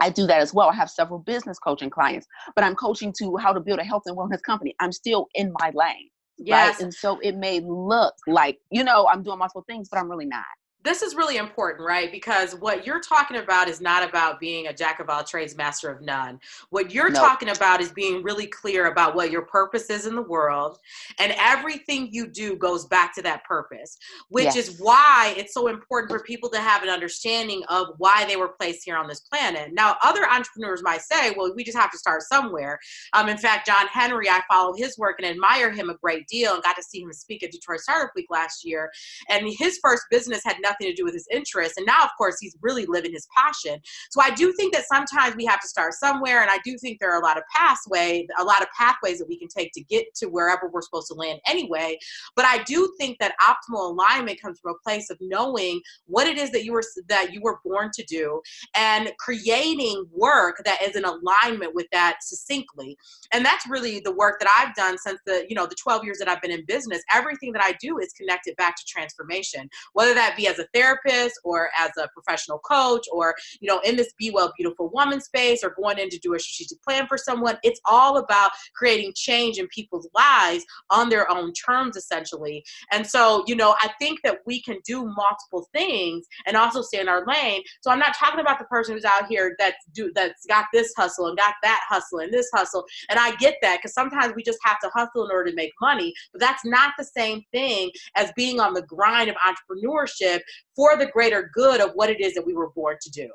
I 0.00 0.08
do 0.08 0.26
that 0.26 0.40
as 0.40 0.54
well. 0.54 0.70
I 0.70 0.74
have 0.74 0.88
several 0.88 1.18
business 1.18 1.58
coaching 1.58 1.90
clients, 1.90 2.26
but 2.54 2.64
I'm 2.64 2.74
coaching 2.74 3.12
to 3.18 3.36
how 3.36 3.52
to 3.52 3.60
build 3.60 3.78
a 3.78 3.84
health 3.84 4.04
and 4.06 4.16
wellness 4.16 4.42
company. 4.42 4.74
I'm 4.80 4.92
still 4.92 5.28
in 5.34 5.52
my 5.60 5.70
lane. 5.74 6.08
Yes. 6.38 6.76
Right? 6.76 6.84
And 6.84 6.94
so 6.94 7.18
it 7.20 7.36
may 7.36 7.60
look 7.60 8.14
like, 8.26 8.58
you 8.70 8.84
know, 8.84 9.06
I'm 9.06 9.22
doing 9.22 9.38
multiple 9.38 9.64
things, 9.68 9.88
but 9.90 9.98
I'm 9.98 10.10
really 10.10 10.24
not 10.24 10.44
this 10.84 11.02
is 11.02 11.14
really 11.14 11.36
important, 11.36 11.86
right? 11.86 12.10
Because 12.10 12.54
what 12.54 12.84
you're 12.84 13.00
talking 13.00 13.36
about 13.36 13.68
is 13.68 13.80
not 13.80 14.08
about 14.08 14.40
being 14.40 14.66
a 14.66 14.74
jack 14.74 15.00
of 15.00 15.08
all 15.08 15.22
trades, 15.22 15.56
master 15.56 15.90
of 15.90 16.00
none. 16.02 16.40
What 16.70 16.92
you're 16.92 17.10
talking 17.10 17.50
about 17.50 17.80
is 17.80 17.92
being 17.92 18.22
really 18.22 18.46
clear 18.46 18.86
about 18.86 19.14
what 19.14 19.30
your 19.30 19.42
purpose 19.42 19.90
is 19.90 20.06
in 20.06 20.14
the 20.16 20.22
world, 20.22 20.78
and 21.18 21.32
everything 21.38 22.08
you 22.10 22.26
do 22.26 22.56
goes 22.56 22.86
back 22.86 23.14
to 23.14 23.22
that 23.22 23.44
purpose, 23.44 23.96
which 24.28 24.44
yes. 24.44 24.56
is 24.56 24.80
why 24.80 25.34
it's 25.36 25.54
so 25.54 25.68
important 25.68 26.10
for 26.10 26.22
people 26.24 26.48
to 26.50 26.58
have 26.58 26.82
an 26.82 26.88
understanding 26.88 27.62
of 27.68 27.88
why 27.98 28.24
they 28.26 28.36
were 28.36 28.48
placed 28.48 28.84
here 28.84 28.96
on 28.96 29.06
this 29.06 29.20
planet. 29.20 29.72
Now, 29.72 29.96
other 30.02 30.28
entrepreneurs 30.28 30.82
might 30.82 31.02
say, 31.02 31.32
well, 31.36 31.52
we 31.54 31.62
just 31.64 31.78
have 31.78 31.92
to 31.92 31.98
start 31.98 32.22
somewhere. 32.22 32.78
Um, 33.12 33.28
in 33.28 33.38
fact, 33.38 33.66
John 33.66 33.86
Henry, 33.86 34.28
I 34.28 34.40
follow 34.50 34.74
his 34.74 34.98
work 34.98 35.16
and 35.18 35.26
admire 35.28 35.70
him 35.70 35.90
a 35.90 35.94
great 35.94 36.26
deal 36.26 36.54
and 36.54 36.62
got 36.62 36.76
to 36.76 36.82
see 36.82 37.02
him 37.02 37.12
speak 37.12 37.42
at 37.42 37.52
Detroit 37.52 37.80
Startup 37.80 38.10
Week 38.16 38.26
last 38.30 38.64
year. 38.64 38.90
And 39.28 39.46
his 39.48 39.78
first 39.82 40.02
business 40.10 40.42
had 40.44 40.56
nothing 40.60 40.71
nothing 40.72 40.88
to 40.88 40.94
do 40.94 41.04
with 41.04 41.14
his 41.14 41.26
interest. 41.30 41.74
And 41.76 41.86
now, 41.86 42.02
of 42.02 42.10
course, 42.16 42.36
he's 42.40 42.56
really 42.60 42.86
living 42.86 43.12
his 43.12 43.26
passion. 43.36 43.80
So 44.10 44.20
I 44.22 44.30
do 44.30 44.52
think 44.52 44.74
that 44.74 44.84
sometimes 44.86 45.36
we 45.36 45.44
have 45.44 45.60
to 45.60 45.68
start 45.68 45.94
somewhere. 45.94 46.42
And 46.42 46.50
I 46.50 46.58
do 46.64 46.76
think 46.78 46.98
there 47.00 47.12
are 47.12 47.20
a 47.20 47.24
lot 47.24 47.36
of 47.36 47.44
pathways, 47.54 48.26
a 48.38 48.44
lot 48.44 48.62
of 48.62 48.68
pathways 48.76 49.18
that 49.18 49.28
we 49.28 49.38
can 49.38 49.48
take 49.48 49.72
to 49.74 49.82
get 49.82 50.14
to 50.16 50.26
wherever 50.26 50.68
we're 50.68 50.82
supposed 50.82 51.08
to 51.08 51.14
land 51.14 51.40
anyway. 51.46 51.98
But 52.36 52.44
I 52.46 52.62
do 52.64 52.92
think 52.98 53.18
that 53.18 53.34
optimal 53.40 53.90
alignment 53.90 54.40
comes 54.40 54.58
from 54.60 54.72
a 54.72 54.82
place 54.82 55.10
of 55.10 55.18
knowing 55.20 55.80
what 56.06 56.26
it 56.26 56.38
is 56.38 56.50
that 56.52 56.64
you 56.64 56.72
were 56.72 56.82
that 57.08 57.32
you 57.32 57.40
were 57.42 57.58
born 57.64 57.90
to 57.94 58.04
do 58.04 58.40
and 58.74 59.12
creating 59.18 60.04
work 60.12 60.62
that 60.64 60.82
is 60.82 60.96
in 60.96 61.04
alignment 61.04 61.74
with 61.74 61.86
that 61.92 62.18
succinctly. 62.22 62.96
And 63.32 63.44
that's 63.44 63.68
really 63.68 64.00
the 64.00 64.14
work 64.14 64.40
that 64.40 64.48
I've 64.56 64.74
done 64.74 64.98
since 64.98 65.20
the, 65.26 65.44
you 65.48 65.54
know, 65.54 65.66
the 65.66 65.74
12 65.74 66.04
years 66.04 66.18
that 66.18 66.28
I've 66.28 66.42
been 66.42 66.50
in 66.50 66.64
business. 66.66 67.02
Everything 67.12 67.52
that 67.52 67.62
I 67.62 67.76
do 67.80 67.98
is 67.98 68.12
connected 68.12 68.56
back 68.56 68.76
to 68.76 68.82
transformation, 68.86 69.68
whether 69.92 70.14
that 70.14 70.36
be 70.36 70.46
as 70.46 70.58
a 70.58 70.61
therapist 70.74 71.40
or 71.44 71.70
as 71.78 71.90
a 71.98 72.08
professional 72.08 72.58
coach 72.58 73.04
or 73.12 73.34
you 73.60 73.68
know 73.68 73.80
in 73.80 73.96
this 73.96 74.12
be 74.18 74.30
well 74.30 74.52
beautiful 74.56 74.90
woman 74.92 75.20
space 75.20 75.62
or 75.62 75.74
going 75.80 75.98
in 75.98 76.08
to 76.08 76.18
do 76.18 76.34
a 76.34 76.38
strategic 76.38 76.82
plan 76.82 77.06
for 77.06 77.18
someone 77.18 77.56
it's 77.62 77.80
all 77.84 78.18
about 78.18 78.50
creating 78.74 79.12
change 79.14 79.58
in 79.58 79.66
people's 79.68 80.08
lives 80.14 80.64
on 80.90 81.08
their 81.08 81.30
own 81.30 81.52
terms 81.52 81.96
essentially. 81.96 82.64
And 82.90 83.06
so 83.06 83.44
you 83.46 83.56
know 83.56 83.74
i 83.80 83.90
think 83.98 84.20
that 84.24 84.38
we 84.46 84.62
can 84.62 84.78
do 84.84 85.04
multiple 85.04 85.68
things 85.72 86.26
and 86.46 86.56
also 86.56 86.82
stay 86.82 87.00
in 87.00 87.08
our 87.08 87.24
lane. 87.26 87.62
So 87.80 87.90
i'm 87.90 87.98
not 87.98 88.14
talking 88.16 88.40
about 88.40 88.58
the 88.58 88.64
person 88.66 88.94
who's 88.94 89.04
out 89.04 89.26
here 89.28 89.54
that's 89.58 89.84
do 89.92 90.12
that's 90.14 90.46
got 90.46 90.66
this 90.72 90.92
hustle 90.96 91.26
and 91.28 91.36
got 91.36 91.54
that 91.62 91.80
hustle 91.88 92.20
and 92.20 92.32
this 92.32 92.50
hustle. 92.54 92.84
And 93.08 93.18
i 93.18 93.34
get 93.36 93.56
that 93.62 93.78
because 93.78 93.94
sometimes 93.94 94.34
we 94.34 94.42
just 94.42 94.58
have 94.64 94.78
to 94.80 94.90
hustle 94.94 95.24
in 95.24 95.30
order 95.30 95.50
to 95.50 95.56
make 95.56 95.72
money. 95.80 96.12
But 96.32 96.40
that's 96.40 96.64
not 96.64 96.92
the 96.98 97.04
same 97.04 97.42
thing 97.52 97.90
as 98.16 98.32
being 98.36 98.60
on 98.60 98.74
the 98.74 98.82
grind 98.82 99.30
of 99.30 99.36
entrepreneurship 99.36 100.40
for 100.76 100.96
the 100.96 101.06
greater 101.06 101.50
good 101.54 101.80
of 101.80 101.92
what 101.94 102.10
it 102.10 102.20
is 102.20 102.34
that 102.34 102.46
we 102.46 102.54
were 102.54 102.70
born 102.70 102.96
to 103.02 103.10
do. 103.10 103.28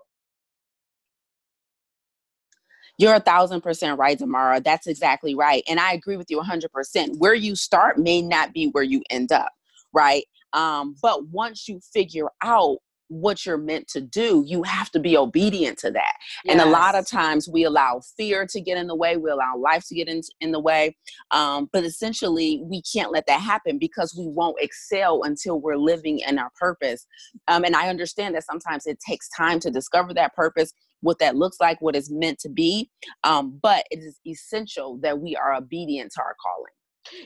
You're 2.97 3.15
a 3.15 3.19
thousand 3.19 3.61
percent 3.61 3.99
right, 3.99 4.17
Demarra. 4.17 4.63
That's 4.63 4.87
exactly 4.87 5.35
right. 5.35 5.63
And 5.69 5.79
I 5.79 5.93
agree 5.93 6.17
with 6.17 6.31
you 6.31 6.41
100%. 6.41 7.17
Where 7.17 7.35
you 7.35 7.55
start 7.55 7.99
may 7.99 8.21
not 8.21 8.53
be 8.53 8.69
where 8.69 8.83
you 8.83 9.03
end 9.09 9.31
up, 9.31 9.51
right? 9.93 10.23
Um, 10.53 10.95
but 11.01 11.27
once 11.27 11.67
you 11.67 11.79
figure 11.93 12.29
out 12.43 12.77
what 13.09 13.45
you're 13.45 13.57
meant 13.57 13.87
to 13.89 14.01
do, 14.01 14.43
you 14.45 14.63
have 14.63 14.89
to 14.91 14.99
be 14.99 15.17
obedient 15.17 15.77
to 15.79 15.91
that. 15.91 16.13
Yes. 16.43 16.53
And 16.53 16.61
a 16.61 16.69
lot 16.69 16.95
of 16.95 17.07
times 17.07 17.47
we 17.47 17.63
allow 17.63 18.01
fear 18.17 18.45
to 18.47 18.61
get 18.61 18.77
in 18.77 18.87
the 18.87 18.95
way, 18.95 19.17
we 19.17 19.29
allow 19.29 19.57
life 19.57 19.85
to 19.87 19.95
get 19.95 20.07
in, 20.07 20.21
in 20.41 20.51
the 20.51 20.59
way. 20.59 20.95
Um, 21.31 21.69
but 21.71 21.83
essentially, 21.83 22.61
we 22.63 22.81
can't 22.81 23.11
let 23.11 23.25
that 23.27 23.41
happen 23.41 23.77
because 23.77 24.15
we 24.17 24.27
won't 24.27 24.57
excel 24.59 25.23
until 25.23 25.59
we're 25.59 25.77
living 25.77 26.19
in 26.19 26.39
our 26.39 26.51
purpose. 26.59 27.05
Um, 27.47 27.63
and 27.63 27.75
I 27.75 27.89
understand 27.89 28.35
that 28.35 28.45
sometimes 28.45 28.85
it 28.85 28.99
takes 29.07 29.29
time 29.29 29.59
to 29.61 29.71
discover 29.71 30.13
that 30.13 30.35
purpose, 30.35 30.73
what 31.01 31.19
that 31.19 31.35
looks 31.35 31.57
like, 31.59 31.81
what 31.81 31.95
is 31.95 32.11
meant 32.11 32.39
to 32.39 32.49
be. 32.49 32.89
Um, 33.23 33.59
but 33.61 33.85
it 33.91 33.99
is 33.99 34.19
essential 34.25 34.97
that 35.01 35.19
we 35.19 35.35
are 35.35 35.53
obedient 35.53 36.11
to 36.13 36.21
our 36.21 36.35
calling. 36.41 36.73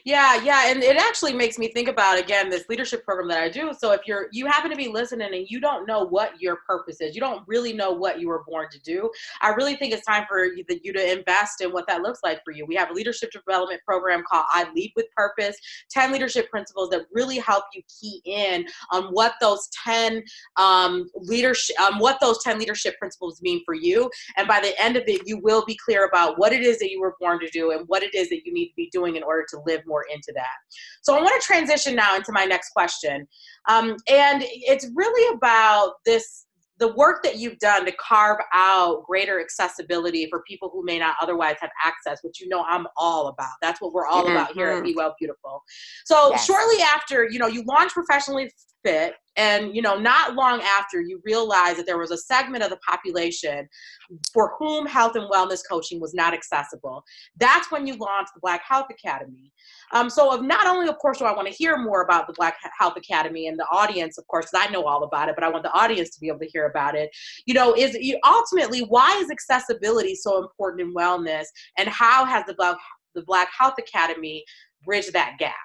Yeah, 0.04 0.42
yeah, 0.44 0.72
and 0.72 0.84
it 0.84 0.98
actually 0.98 1.34
makes 1.34 1.58
me 1.58 1.68
think 1.70 1.88
about 1.88 2.20
again 2.20 2.50
this 2.50 2.66
leadership 2.70 3.04
program 3.04 3.28
that 3.30 3.40
I 3.40 3.50
do. 3.50 3.72
So 3.78 3.92
if 3.92 4.02
you're 4.06 4.28
you 4.32 4.46
happen 4.46 4.72
to 4.72 4.78
be 4.78 4.88
listening 4.88 5.34
and 5.34 5.46
you 5.50 5.60
don't 5.60 5.88
know 5.88 6.04
what 6.04 6.34
your 6.40 6.58
purpose 6.68 7.02
is, 7.02 7.16
you 7.16 7.22
don't 7.22 7.44
really 7.48 7.74
know 7.74 7.92
what 7.92 8.20
you 8.20 8.28
were 8.28 8.44
born 8.48 8.68
to 8.72 8.80
do. 8.82 9.10
I 9.42 9.50
really 9.50 9.76
think 9.76 9.94
it's 9.94 10.06
time 10.06 10.26
for 10.28 10.46
you, 10.46 10.64
you 10.84 10.94
to 10.94 11.12
invest 11.18 11.62
in 11.62 11.72
what 11.72 11.88
that 11.88 12.02
looks 12.02 12.20
like 12.24 12.42
for 12.44 12.52
you. 12.52 12.66
We 12.66 12.76
have 12.76 12.90
a 12.90 12.94
leadership 12.94 13.32
development 13.32 13.82
program 13.86 14.24
called 14.30 14.46
I 14.54 14.70
Lead 14.76 14.92
with 14.96 15.06
Purpose. 15.16 15.56
Ten 15.90 16.12
leadership 16.12 16.50
principles 16.50 16.90
that 16.90 17.06
really 17.14 17.40
help 17.40 17.66
you 17.74 17.82
key 18.00 18.22
in 18.26 18.66
on 18.92 19.06
what 19.06 19.34
those 19.42 19.70
ten 19.86 20.24
um, 20.58 21.10
leadership 21.16 21.80
um, 21.80 22.00
what 22.00 22.20
those 22.20 22.44
ten 22.44 22.60
leadership 22.60 22.98
principles 23.00 23.42
mean 23.42 23.62
for 23.66 23.74
you. 23.74 24.10
And 24.38 24.48
by 24.48 24.60
the 24.60 24.80
end 24.82 24.98
of 24.98 25.04
it, 25.08 25.22
you 25.26 25.38
will 25.38 25.64
be 25.66 25.78
clear 25.84 26.06
about 26.06 26.38
what 26.38 26.54
it 26.54 26.62
is 26.62 26.80
that 26.80 26.90
you 26.90 27.02
were 27.02 27.16
born 27.20 27.40
to 27.40 27.50
do 27.50 27.72
and 27.72 27.88
what 27.88 28.04
it 28.04 28.14
is 28.14 28.30
that 28.30 28.42
you 28.46 28.54
need 28.54 28.68
to 28.70 28.76
be 28.76 28.90
doing 28.92 29.16
in 29.16 29.24
order 29.24 29.46
to 29.50 29.60
live 29.66 29.71
live 29.72 29.82
more 29.86 30.06
into 30.14 30.32
that. 30.36 30.56
So 31.02 31.16
I 31.16 31.22
want 31.22 31.40
to 31.42 31.46
transition 31.46 31.96
now 31.96 32.16
into 32.16 32.32
my 32.32 32.46
next 32.46 32.70
question. 32.70 33.28
Um, 33.70 33.96
and 34.08 34.44
it's 34.46 34.88
really 34.96 35.36
about 35.36 35.94
this 36.06 36.46
the 36.82 36.94
work 36.96 37.22
that 37.22 37.38
you've 37.38 37.60
done 37.60 37.86
to 37.86 37.92
carve 37.92 38.40
out 38.54 39.04
greater 39.06 39.40
accessibility 39.40 40.28
for 40.32 40.42
people 40.48 40.68
who 40.74 40.84
may 40.84 40.98
not 40.98 41.16
otherwise 41.22 41.56
have 41.62 41.70
access, 41.86 42.18
which 42.24 42.42
you 42.42 42.50
know 42.50 42.66
I'm 42.68 42.88
all 42.98 43.28
about. 43.28 43.52
That's 43.62 43.80
what 43.80 43.94
we're 43.94 44.08
all 44.08 44.24
mm-hmm. 44.24 44.32
about 44.32 44.54
here 44.54 44.70
at 44.70 44.78
mm-hmm. 44.78 44.86
Be 44.86 44.96
Well 44.96 45.16
Beautiful. 45.20 45.62
So 46.06 46.32
yes. 46.32 46.44
shortly 46.44 46.82
after, 46.82 47.30
you 47.30 47.38
know, 47.38 47.46
you 47.46 47.64
launched 47.68 47.94
Professionally 47.94 48.52
fit. 48.84 49.14
And 49.38 49.74
you 49.74 49.82
know 49.82 49.98
not 49.98 50.36
long 50.36 50.62
after 50.62 51.00
you 51.00 51.22
realized 51.24 51.80
that 51.80 51.86
there 51.86 51.98
was 51.98 52.12
a 52.12 52.18
segment 52.18 52.64
of 52.66 52.70
the 52.70 52.80
population 52.86 53.68
for 54.34 54.54
whom 54.60 54.86
health 54.86 55.16
and 55.16 55.32
wellness 55.32 55.62
coaching 55.70 56.02
was 56.02 56.14
not 56.14 56.34
accessible. 56.34 57.02
That's 57.38 57.72
when 57.72 57.88
you 57.88 57.96
launched 57.96 58.34
the 58.34 58.42
black 58.42 58.62
health 58.68 58.88
academy. 58.90 59.54
Um, 59.94 60.10
so 60.10 60.34
of 60.34 60.44
not 60.44 60.68
only 60.68 60.90
of 60.90 60.98
course 60.98 61.20
do 61.20 61.26
i 61.26 61.34
want 61.34 61.48
to 61.48 61.54
hear 61.54 61.78
more 61.78 62.02
about 62.02 62.28
the 62.28 62.34
black 62.34 62.58
health 62.78 62.98
academy 62.98 63.48
and 63.48 63.58
the 63.58 63.68
audience 63.72 64.18
of 64.18 64.28
course 64.28 64.48
i 64.56 64.70
know 64.70 64.84
all 64.84 65.04
about 65.04 65.30
it 65.30 65.36
but 65.36 65.44
i 65.44 65.50
want 65.50 65.64
the 65.64 65.72
audience 65.72 66.10
to 66.12 66.20
be 66.20 66.28
able 66.28 66.40
to 66.40 66.48
hear 66.48 66.66
about 66.66 66.96
it. 66.96 67.10
You 67.46 67.54
know 67.54 67.74
is 67.74 67.98
ultimately 68.26 68.82
why 68.82 69.18
is 69.22 69.32
accessibility 69.32 70.16
so 70.16 70.44
important 70.44 70.82
in 70.82 70.94
wellness 70.94 71.46
and 71.78 71.88
how 71.88 72.26
has 72.26 72.44
the 72.48 72.54
black 72.56 72.78
the 73.16 73.24
black 73.24 73.50
health 73.58 73.76
academy 73.80 74.44
bridged 74.86 75.14
that 75.14 75.36
gap 75.40 75.56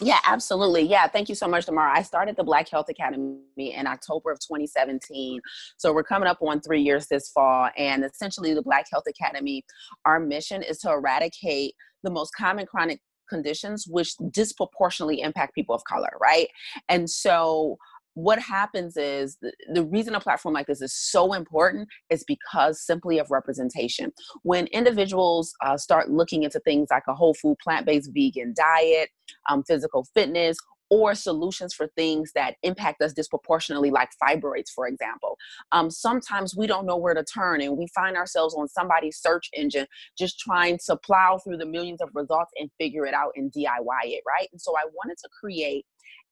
yeah, 0.00 0.18
absolutely. 0.24 0.82
Yeah, 0.82 1.06
thank 1.06 1.28
you 1.28 1.34
so 1.34 1.48
much, 1.48 1.66
Demarra. 1.66 1.92
I 1.94 2.02
started 2.02 2.36
the 2.36 2.44
Black 2.44 2.68
Health 2.68 2.88
Academy 2.88 3.38
in 3.56 3.86
October 3.86 4.30
of 4.30 4.38
2017. 4.40 5.40
So 5.76 5.92
we're 5.92 6.02
coming 6.02 6.28
up 6.28 6.38
on 6.42 6.60
three 6.60 6.82
years 6.82 7.06
this 7.06 7.30
fall. 7.30 7.70
And 7.76 8.04
essentially, 8.04 8.54
the 8.54 8.62
Black 8.62 8.86
Health 8.90 9.04
Academy, 9.08 9.64
our 10.04 10.20
mission 10.20 10.62
is 10.62 10.78
to 10.78 10.90
eradicate 10.90 11.74
the 12.02 12.10
most 12.10 12.32
common 12.34 12.66
chronic 12.66 13.00
conditions 13.28 13.86
which 13.88 14.14
disproportionately 14.30 15.20
impact 15.20 15.54
people 15.54 15.74
of 15.74 15.82
color, 15.84 16.10
right? 16.20 16.48
And 16.88 17.08
so 17.08 17.78
what 18.14 18.38
happens 18.38 18.96
is 18.96 19.36
the, 19.42 19.52
the, 19.72 19.84
reason 19.84 20.14
a 20.14 20.20
platform 20.20 20.54
like 20.54 20.66
this 20.66 20.80
is 20.80 20.94
so 20.94 21.32
important 21.32 21.88
is 22.10 22.24
because 22.24 22.80
simply 22.80 23.18
of 23.18 23.30
representation. 23.30 24.12
When 24.42 24.66
individuals 24.68 25.52
uh, 25.64 25.76
start 25.76 26.10
looking 26.10 26.44
into 26.44 26.60
things 26.60 26.88
like 26.90 27.04
a 27.08 27.14
whole 27.14 27.34
food, 27.34 27.56
plant 27.62 27.86
based 27.86 28.10
vegan 28.14 28.54
diet, 28.56 29.10
um, 29.50 29.64
physical 29.64 30.06
fitness, 30.14 30.56
or 30.90 31.14
solutions 31.14 31.74
for 31.74 31.88
things 31.96 32.30
that 32.34 32.54
impact 32.62 33.02
us 33.02 33.12
disproportionately, 33.12 33.90
like 33.90 34.10
fibroids, 34.22 34.70
for 34.72 34.86
example. 34.86 35.36
Um, 35.72 35.90
sometimes 35.90 36.54
we 36.56 36.66
don't 36.66 36.86
know 36.86 36.96
where 36.96 37.14
to 37.14 37.24
turn 37.24 37.60
and 37.62 37.76
we 37.76 37.88
find 37.94 38.16
ourselves 38.16 38.54
on 38.54 38.68
somebody's 38.68 39.18
search 39.18 39.48
engine 39.54 39.86
just 40.16 40.38
trying 40.38 40.78
to 40.86 40.96
plow 40.96 41.38
through 41.38 41.56
the 41.56 41.66
millions 41.66 42.00
of 42.00 42.10
results 42.14 42.52
and 42.60 42.70
figure 42.78 43.06
it 43.06 43.14
out 43.14 43.32
and 43.34 43.50
DIY 43.50 44.04
it, 44.04 44.22
right? 44.26 44.48
And 44.52 44.60
so 44.60 44.76
I 44.76 44.84
wanted 44.92 45.16
to 45.18 45.28
create 45.40 45.84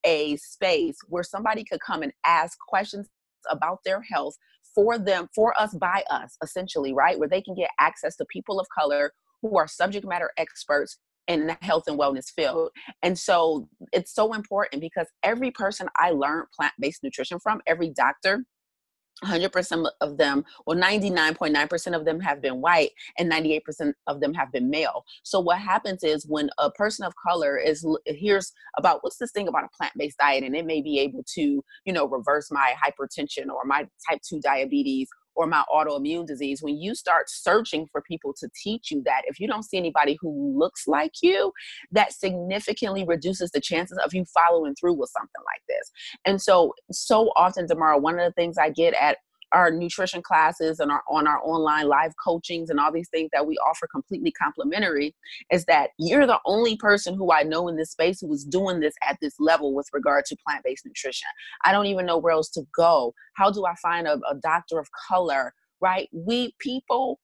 a 0.05 0.37
space 0.37 0.97
where 1.09 1.23
somebody 1.23 1.65
could 1.65 1.81
come 1.81 2.03
and 2.03 2.13
ask 2.27 2.59
questions 2.69 3.09
about 3.51 3.79
their 3.85 4.03
health 4.03 4.37
for 4.75 4.99
them, 4.99 5.29
for 5.35 5.59
us, 5.61 5.75
by 5.75 6.03
us, 6.11 6.37
essentially, 6.43 6.93
right? 6.93 7.19
Where 7.19 7.29
they 7.29 7.43
can 7.43 7.55
get 7.55 7.71
access 7.79 8.17
to 8.17 8.25
people 8.27 8.59
of 8.59 8.67
color 8.77 9.13
who 9.43 9.57
are 9.57 9.69
subject 9.69 10.07
matter 10.07 10.31
experts 10.39 10.99
in 11.29 11.47
the 11.47 11.57
health 11.61 11.85
and 11.87 11.99
wellness 11.99 12.31
field. 12.35 12.71
And 13.03 13.19
so 13.19 13.69
it's 13.93 14.15
so 14.15 14.35
important 14.35 14.81
because 14.81 15.07
every 15.23 15.51
person 15.51 15.89
I 15.97 16.11
learned 16.11 16.47
plant 16.57 16.73
based 16.81 17.03
nutrition 17.03 17.39
from, 17.39 17.61
every 17.67 17.91
doctor, 17.91 18.45
100% 19.25 19.91
of 20.01 20.17
them, 20.17 20.45
well, 20.67 20.77
99.9% 20.77 21.97
of 21.97 22.05
them 22.05 22.21
have 22.21 22.41
been 22.43 22.61
white 22.61 22.91
and 23.19 23.31
98% 23.31 23.93
of 24.07 24.21
them 24.21 24.35
have 24.35 24.53
been 24.53 24.71
male. 24.71 25.05
So, 25.23 25.41
what 25.41 25.59
happens 25.59 26.05
is 26.05 26.27
when 26.27 26.51
a 26.59 26.71
person 26.71 27.05
of 27.05 27.15
color 27.17 27.57
is 27.57 27.87
hears 28.07 28.53
about 28.79 28.99
what's 29.03 29.19
this 29.19 29.33
thing 29.33 29.49
about 29.49 29.65
a 29.65 29.77
plant 29.77 29.93
based 29.97 30.19
diet, 30.19 30.45
and 30.45 30.55
it 30.57 30.67
may 30.67 30.83
be 30.83 30.99
able 31.01 31.25
to, 31.35 31.65
you 31.85 31.93
know, 31.93 32.07
reverse 32.07 32.51
my 32.51 32.75
hypertension 32.85 33.49
or 33.49 33.65
my 33.65 33.87
type 34.09 34.21
2 34.29 34.41
diabetes 34.41 35.09
or 35.35 35.47
my 35.47 35.65
autoimmune 35.73 36.27
disease, 36.27 36.63
when 36.63 36.77
you 36.79 36.95
start 36.95 37.29
searching 37.29 37.87
for 37.91 38.03
people 38.03 38.35
to 38.39 38.49
teach 38.63 38.91
you 38.91 39.03
that, 39.05 39.23
if 39.27 39.41
you 39.41 39.47
don't 39.47 39.65
see 39.65 39.77
anybody 39.77 40.19
who 40.21 40.59
looks 40.59 40.87
like 40.87 41.13
you, 41.23 41.53
that 41.91 42.13
significantly 42.13 43.05
reduces 43.05 43.51
the 43.51 43.61
chances 43.61 43.99
of 44.05 44.15
you 44.15 44.25
following 44.35 44.75
through 44.75 44.95
with 44.95 45.11
something 45.11 45.31
like 45.45 45.63
this. 45.69 45.91
And 46.25 46.41
so, 46.41 46.73
so 46.91 47.31
often, 47.37 47.67
Demarra, 47.67 48.01
one 48.01 48.19
of 48.19 48.25
the 48.25 48.33
things 48.33 48.59
I 48.59 48.71
get 48.71 48.95
at 48.95 49.19
our 49.53 49.71
nutrition 49.71 50.23
classes 50.23 50.81
and 50.81 50.91
our 50.91 51.03
on 51.09 51.27
our 51.27 51.41
online 51.45 51.89
live 51.89 52.13
coachings 52.23 52.71
and 52.71 52.81
all 52.81 52.93
these 52.93 53.09
things 53.09 53.31
that 53.33 53.47
we 53.47 53.57
offer 53.59 53.87
completely 53.87 54.31
complimentary 54.31 55.15
is 55.51 55.65
that 55.67 55.91
you're 55.99 56.27
the 56.27 56.39
only 56.47 56.77
person 56.77 57.15
who 57.15 57.33
I 57.33 57.43
know 57.43 57.69
in 57.69 57.77
this 57.77 57.91
space 57.91 58.21
who 58.21 58.33
is 58.33 58.45
doing 58.45 58.81
this 58.81 58.95
at 59.07 59.19
this 59.21 59.35
level 59.39 59.75
with 59.75 59.87
regard 59.93 60.25
to 60.27 60.37
plant-based 60.47 60.87
nutrition. 60.87 61.29
I 61.65 61.73
don't 61.73 61.87
even 61.87 62.07
know 62.07 62.19
where 62.19 62.33
else 62.33 62.51
to 62.51 62.63
go. 62.75 63.15
How 63.35 63.51
do 63.51 63.67
I 63.67 63.75
find 63.77 64.07
a, 64.07 64.21
a 64.31 64.35
doctor 64.43 64.79
of 64.79 64.89
color? 65.09 65.55
Right? 65.81 66.09
We 66.13 66.55
people 66.59 67.19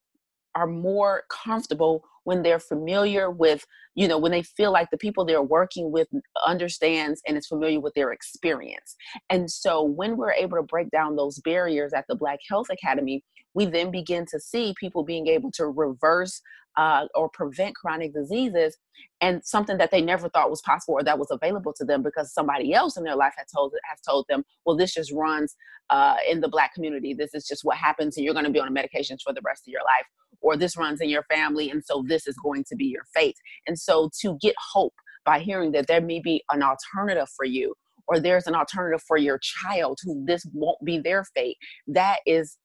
are 0.55 0.67
more 0.67 1.23
comfortable 1.29 2.03
when 2.23 2.41
they're 2.41 2.59
familiar 2.59 3.29
with 3.29 3.65
you 3.95 4.07
know 4.07 4.17
when 4.17 4.31
they 4.31 4.43
feel 4.43 4.71
like 4.71 4.89
the 4.91 4.97
people 4.97 5.25
they're 5.25 5.41
working 5.41 5.91
with 5.91 6.07
understands 6.45 7.21
and 7.27 7.37
is 7.37 7.47
familiar 7.47 7.79
with 7.79 7.93
their 7.93 8.11
experience. 8.11 8.95
And 9.29 9.49
so 9.49 9.83
when 9.83 10.17
we're 10.17 10.33
able 10.33 10.57
to 10.57 10.63
break 10.63 10.89
down 10.91 11.15
those 11.15 11.39
barriers 11.39 11.93
at 11.93 12.05
the 12.07 12.15
black 12.15 12.39
health 12.47 12.67
academy 12.71 13.23
we 13.53 13.65
then 13.65 13.91
begin 13.91 14.25
to 14.27 14.39
see 14.39 14.73
people 14.79 15.03
being 15.03 15.27
able 15.27 15.51
to 15.51 15.67
reverse 15.67 16.41
uh, 16.77 17.07
or 17.15 17.29
prevent 17.29 17.75
chronic 17.75 18.13
diseases 18.13 18.77
and 19.21 19.43
something 19.43 19.77
that 19.77 19.91
they 19.91 20.01
never 20.01 20.29
thought 20.29 20.49
was 20.49 20.61
possible 20.61 20.93
or 20.93 21.03
that 21.03 21.17
was 21.17 21.29
available 21.31 21.73
to 21.73 21.83
them 21.83 22.03
because 22.03 22.33
somebody 22.33 22.73
else 22.73 22.95
in 22.95 23.03
their 23.03 23.15
life 23.15 23.33
had 23.37 23.45
told 23.53 23.73
has 23.89 23.99
told 24.01 24.25
them 24.29 24.43
well 24.65 24.77
this 24.77 24.93
just 24.93 25.11
runs 25.11 25.55
uh, 25.89 26.15
in 26.29 26.39
the 26.39 26.47
black 26.47 26.73
community. 26.73 27.13
This 27.13 27.33
is 27.33 27.47
just 27.47 27.65
what 27.65 27.77
happens 27.77 28.15
and 28.15 28.23
you're 28.23 28.33
going 28.33 28.45
to 28.45 28.51
be 28.51 28.59
on 28.59 28.73
medications 28.73 29.21
for 29.23 29.33
the 29.33 29.41
rest 29.43 29.63
of 29.67 29.71
your 29.71 29.81
life 29.81 30.05
or 30.41 30.55
this 30.55 30.77
runs 30.77 31.01
in 31.01 31.09
your 31.09 31.23
family 31.23 31.69
and 31.69 31.83
so 31.83 32.03
this 32.07 32.27
is 32.27 32.35
going 32.43 32.63
to 32.69 32.75
be 32.75 32.85
your 32.85 33.03
fate. 33.13 33.37
And 33.67 33.77
so 33.77 34.09
to 34.21 34.37
get 34.41 34.55
hope 34.73 34.93
by 35.25 35.39
hearing 35.39 35.71
that 35.73 35.87
there 35.87 36.01
may 36.01 36.19
be 36.19 36.43
an 36.51 36.63
alternative 36.63 37.27
for 37.35 37.45
you 37.45 37.73
or 38.07 38.19
there's 38.19 38.47
an 38.47 38.55
alternative 38.55 39.03
for 39.07 39.17
your 39.17 39.39
child 39.39 39.99
who 40.03 40.23
this 40.25 40.45
won't 40.53 40.83
be 40.83 40.97
their 40.99 41.23
fate 41.35 41.57
that 41.87 42.19
is 42.25 42.57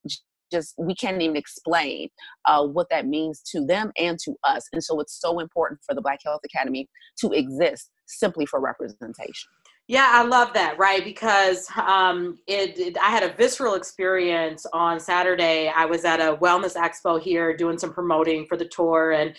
just 0.51 0.73
we 0.77 0.95
can't 0.95 1.21
even 1.21 1.35
explain 1.35 2.09
uh, 2.45 2.65
what 2.65 2.87
that 2.89 3.07
means 3.07 3.41
to 3.41 3.65
them 3.65 3.91
and 3.97 4.17
to 4.23 4.35
us. 4.43 4.63
And 4.73 4.83
so 4.83 4.99
it's 4.99 5.19
so 5.19 5.39
important 5.39 5.79
for 5.85 5.95
the 5.95 6.01
black 6.01 6.19
health 6.23 6.41
academy 6.45 6.87
to 7.19 7.31
exist 7.31 7.89
simply 8.05 8.45
for 8.45 8.59
representation 8.59 9.49
yeah, 9.87 10.09
I 10.13 10.23
love 10.23 10.53
that, 10.53 10.79
right? 10.79 11.03
Because 11.03 11.67
um, 11.77 12.39
it, 12.47 12.77
it, 12.79 12.97
I 12.97 13.09
had 13.09 13.23
a 13.23 13.33
visceral 13.35 13.75
experience 13.75 14.65
on 14.73 14.99
Saturday. 14.99 15.71
I 15.75 15.85
was 15.85 16.05
at 16.05 16.19
a 16.19 16.37
wellness 16.37 16.75
expo 16.75 17.21
here 17.21 17.55
doing 17.55 17.77
some 17.77 17.93
promoting 17.93 18.47
for 18.47 18.57
the 18.57 18.65
tour, 18.65 19.11
and 19.11 19.35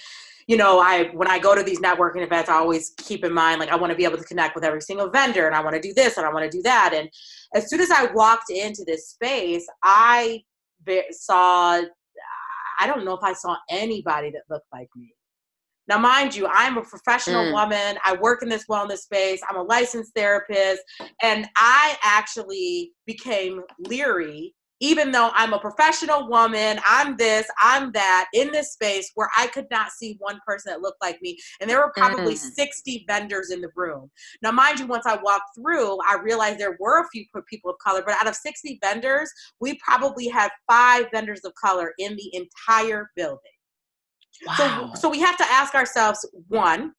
you 0.47 0.57
know, 0.57 0.79
I 0.79 1.11
when 1.15 1.29
I 1.29 1.41
go 1.41 1.57
to 1.57 1.65
these 1.65 1.81
networking 1.81 2.23
events, 2.23 2.49
I 2.49 2.55
always 2.55 2.91
keep 2.99 3.25
in 3.25 3.33
mind 3.33 3.59
like 3.59 3.71
I 3.71 3.77
want 3.77 3.91
to 3.91 3.97
be 3.97 4.05
able 4.05 4.19
to 4.19 4.25
connect 4.25 4.55
with 4.55 4.63
every 4.63 4.81
single 4.81 5.11
vendor, 5.11 5.47
and 5.47 5.57
I 5.57 5.63
want 5.63 5.75
to 5.75 5.83
do 5.83 5.93
this 5.93 6.17
and 6.17 6.25
I 6.25 6.33
want 6.33 6.51
to 6.51 6.57
do 6.57 6.63
that. 6.63 6.93
And 6.95 7.11
as 7.55 7.69
soon 7.69 7.81
as 7.81 7.91
I 7.91 8.13
walked 8.13 8.51
into 8.51 8.85
this 8.85 9.09
space, 9.09 9.67
I 9.83 10.43
saw 11.11 11.83
I 12.79 12.87
don't 12.87 13.05
know 13.05 13.15
if 13.15 13.23
I 13.25 13.33
saw 13.33 13.57
anybody 13.71 14.31
that 14.31 14.43
looked 14.49 14.67
like 14.73 14.89
me. 14.95 15.13
Now, 15.89 15.99
mind 15.99 16.35
you, 16.35 16.47
I'm 16.47 16.79
a 16.79 16.83
professional 16.83 17.45
mm. 17.45 17.53
woman. 17.53 17.99
I 18.05 18.17
work 18.17 18.43
in 18.43 18.49
this 18.49 18.67
wellness 18.67 18.99
space. 18.99 19.41
I'm 19.49 19.57
a 19.57 19.63
licensed 19.63 20.15
therapist. 20.15 20.83
And 21.23 21.49
I 21.57 21.97
actually 22.03 22.93
became 23.07 23.63
leery, 23.79 24.55
even 24.81 25.11
though 25.11 25.31
I'm 25.33 25.53
a 25.53 25.59
professional 25.59 26.29
woman, 26.29 26.79
I'm 26.87 27.17
this, 27.17 27.47
I'm 27.63 27.93
that, 27.93 28.27
in 28.35 28.51
this 28.51 28.73
space 28.73 29.11
where 29.15 29.31
I 29.37 29.47
could 29.47 29.67
not 29.71 29.93
see 29.93 30.17
one 30.19 30.39
person 30.47 30.73
that 30.73 30.83
looked 30.83 31.01
like 31.01 31.21
me. 31.23 31.39
And 31.61 31.71
there 31.71 31.79
were 31.79 31.93
probably 31.97 32.35
mm. 32.35 32.39
60 32.39 33.05
vendors 33.09 33.51
in 33.51 33.61
the 33.61 33.71
room. 33.75 34.11
Now, 34.43 34.53
mind 34.53 34.81
you, 34.81 34.87
once 34.87 35.07
I 35.07 35.19
walked 35.23 35.57
through, 35.57 35.99
I 36.09 36.19
realized 36.23 36.59
there 36.59 36.77
were 36.81 37.03
a 37.03 37.09
few 37.09 37.25
people 37.49 37.71
of 37.71 37.79
color, 37.79 38.03
but 38.05 38.17
out 38.17 38.29
of 38.29 38.35
60 38.35 38.79
vendors, 38.83 39.31
we 39.61 39.79
probably 39.79 40.29
had 40.29 40.51
five 40.71 41.07
vendors 41.13 41.45
of 41.45 41.55
color 41.55 41.93
in 41.99 42.17
the 42.17 42.35
entire 42.35 43.11
building. 43.17 43.53
Wow. 44.47 44.91
So, 44.95 45.01
so 45.01 45.09
we 45.09 45.21
have 45.21 45.37
to 45.39 45.45
ask 45.45 45.75
ourselves 45.75 46.29
one, 46.49 46.93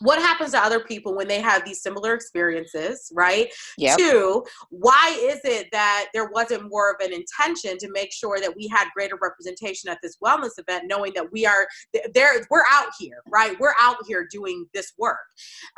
what 0.00 0.18
happens 0.18 0.52
to 0.52 0.58
other 0.58 0.80
people 0.80 1.14
when 1.14 1.28
they 1.28 1.40
have 1.40 1.64
these 1.64 1.82
similar 1.82 2.14
experiences, 2.14 3.10
right? 3.14 3.48
Yep. 3.78 3.98
Two, 3.98 4.44
why 4.70 5.16
is 5.20 5.40
it 5.44 5.68
that 5.72 6.08
there 6.12 6.28
wasn't 6.28 6.68
more 6.68 6.90
of 6.90 6.96
an 7.00 7.12
intention 7.12 7.78
to 7.78 7.90
make 7.90 8.12
sure 8.12 8.40
that 8.40 8.54
we 8.56 8.68
had 8.68 8.88
greater 8.94 9.18
representation 9.20 9.90
at 9.90 9.98
this 10.02 10.16
wellness 10.22 10.58
event, 10.58 10.84
knowing 10.86 11.12
that 11.14 11.30
we 11.32 11.46
are 11.46 11.66
there, 12.14 12.46
we're 12.50 12.64
out 12.70 12.88
here, 12.98 13.22
right? 13.28 13.58
We're 13.58 13.74
out 13.80 13.96
here 14.06 14.26
doing 14.30 14.66
this 14.74 14.92
work. 14.98 15.18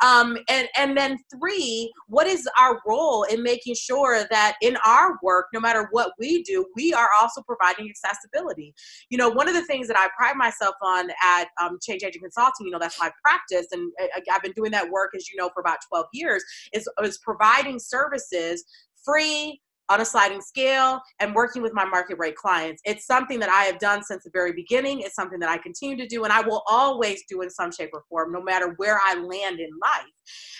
Um, 0.03 0.37
and 0.49 0.67
and 0.77 0.97
then 0.97 1.17
three, 1.31 1.91
what 2.07 2.27
is 2.27 2.47
our 2.59 2.81
role 2.85 3.23
in 3.23 3.43
making 3.43 3.75
sure 3.75 4.25
that 4.29 4.55
in 4.61 4.77
our 4.85 5.17
work, 5.21 5.47
no 5.53 5.59
matter 5.59 5.87
what 5.91 6.13
we 6.19 6.43
do, 6.43 6.65
we 6.75 6.93
are 6.93 7.09
also 7.21 7.41
providing 7.41 7.89
accessibility. 7.89 8.73
You 9.09 9.17
know, 9.17 9.29
one 9.29 9.47
of 9.47 9.53
the 9.53 9.65
things 9.65 9.87
that 9.87 9.97
I 9.97 10.09
pride 10.17 10.35
myself 10.35 10.75
on 10.81 11.09
at 11.23 11.47
um, 11.61 11.77
Change 11.81 12.03
Agent 12.03 12.23
Consulting, 12.23 12.65
you 12.65 12.71
know, 12.71 12.79
that's 12.79 12.99
my 12.99 13.11
practice, 13.23 13.67
and 13.71 13.91
I've 14.31 14.41
been 14.41 14.53
doing 14.53 14.71
that 14.71 14.89
work, 14.89 15.11
as 15.15 15.29
you 15.29 15.37
know, 15.37 15.49
for 15.53 15.59
about 15.61 15.79
12 15.87 16.05
years, 16.13 16.43
is, 16.73 16.89
is 17.03 17.17
providing 17.19 17.79
services 17.79 18.63
free 19.03 19.61
on 19.89 20.01
a 20.01 20.05
sliding 20.05 20.41
scale 20.41 21.01
and 21.19 21.33
working 21.33 21.61
with 21.61 21.73
my 21.73 21.85
market 21.85 22.17
rate 22.19 22.35
clients. 22.35 22.81
It's 22.85 23.05
something 23.05 23.39
that 23.39 23.49
I 23.49 23.63
have 23.63 23.79
done 23.79 24.03
since 24.03 24.23
the 24.23 24.29
very 24.31 24.53
beginning. 24.53 25.01
It's 25.01 25.15
something 25.15 25.39
that 25.39 25.49
I 25.49 25.57
continue 25.57 25.97
to 25.97 26.07
do 26.07 26.23
and 26.23 26.31
I 26.31 26.41
will 26.41 26.63
always 26.69 27.23
do 27.27 27.41
in 27.41 27.49
some 27.49 27.71
shape 27.71 27.89
or 27.93 28.03
form, 28.09 28.31
no 28.31 28.41
matter 28.41 28.73
where 28.77 28.99
I 29.03 29.15
land 29.15 29.59
in 29.59 29.69
life. 29.81 30.05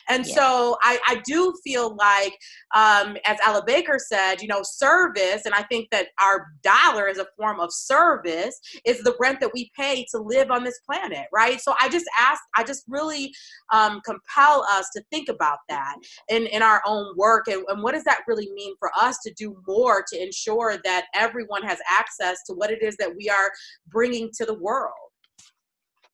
And 0.08 0.26
yeah. 0.26 0.34
so 0.34 0.78
I, 0.82 1.00
I 1.08 1.22
do 1.26 1.54
feel 1.64 1.96
like, 1.96 2.36
um, 2.74 3.16
as 3.26 3.38
Ella 3.46 3.64
Baker 3.66 4.00
said, 4.00 4.42
you 4.42 4.48
know, 4.48 4.62
service, 4.64 5.44
and 5.46 5.54
I 5.54 5.62
think 5.64 5.90
that 5.92 6.08
our 6.20 6.48
dollar 6.64 7.08
is 7.08 7.20
a 7.20 7.28
form 7.38 7.60
of 7.60 7.72
service, 7.72 8.60
is 8.86 9.04
the 9.04 9.16
rent 9.20 9.40
that 9.42 9.52
we 9.54 9.70
pay 9.78 10.06
to 10.12 10.20
live 10.20 10.50
on 10.50 10.64
this 10.64 10.80
planet, 10.80 11.28
right? 11.32 11.62
So 11.62 11.76
I 11.80 11.90
just 11.90 12.08
ask, 12.18 12.42
I 12.56 12.64
just 12.64 12.84
really 12.88 13.32
um, 13.72 14.02
compel 14.04 14.66
us 14.72 14.90
to 14.96 15.04
think 15.12 15.30
about 15.30 15.60
that 15.70 15.96
in, 16.30 16.48
in 16.48 16.64
our 16.64 16.82
own 16.88 17.14
work. 17.16 17.48
And, 17.48 17.64
and 17.68 17.84
what 17.84 17.94
does 17.94 18.04
that 18.06 18.22
really 18.28 18.50
mean 18.54 18.74
for 18.80 18.90
us 19.00 19.19
to 19.26 19.34
do 19.34 19.62
more 19.68 20.04
to 20.12 20.22
ensure 20.22 20.78
that 20.84 21.06
everyone 21.14 21.64
has 21.64 21.80
access 21.90 22.38
to 22.48 22.54
what 22.54 22.72
it 22.72 22.82
is 22.82 22.96
that 22.98 23.16
we 23.16 23.30
are 23.30 23.52
bringing 23.88 24.30
to 24.38 24.46
the 24.46 24.58
world? 24.60 24.94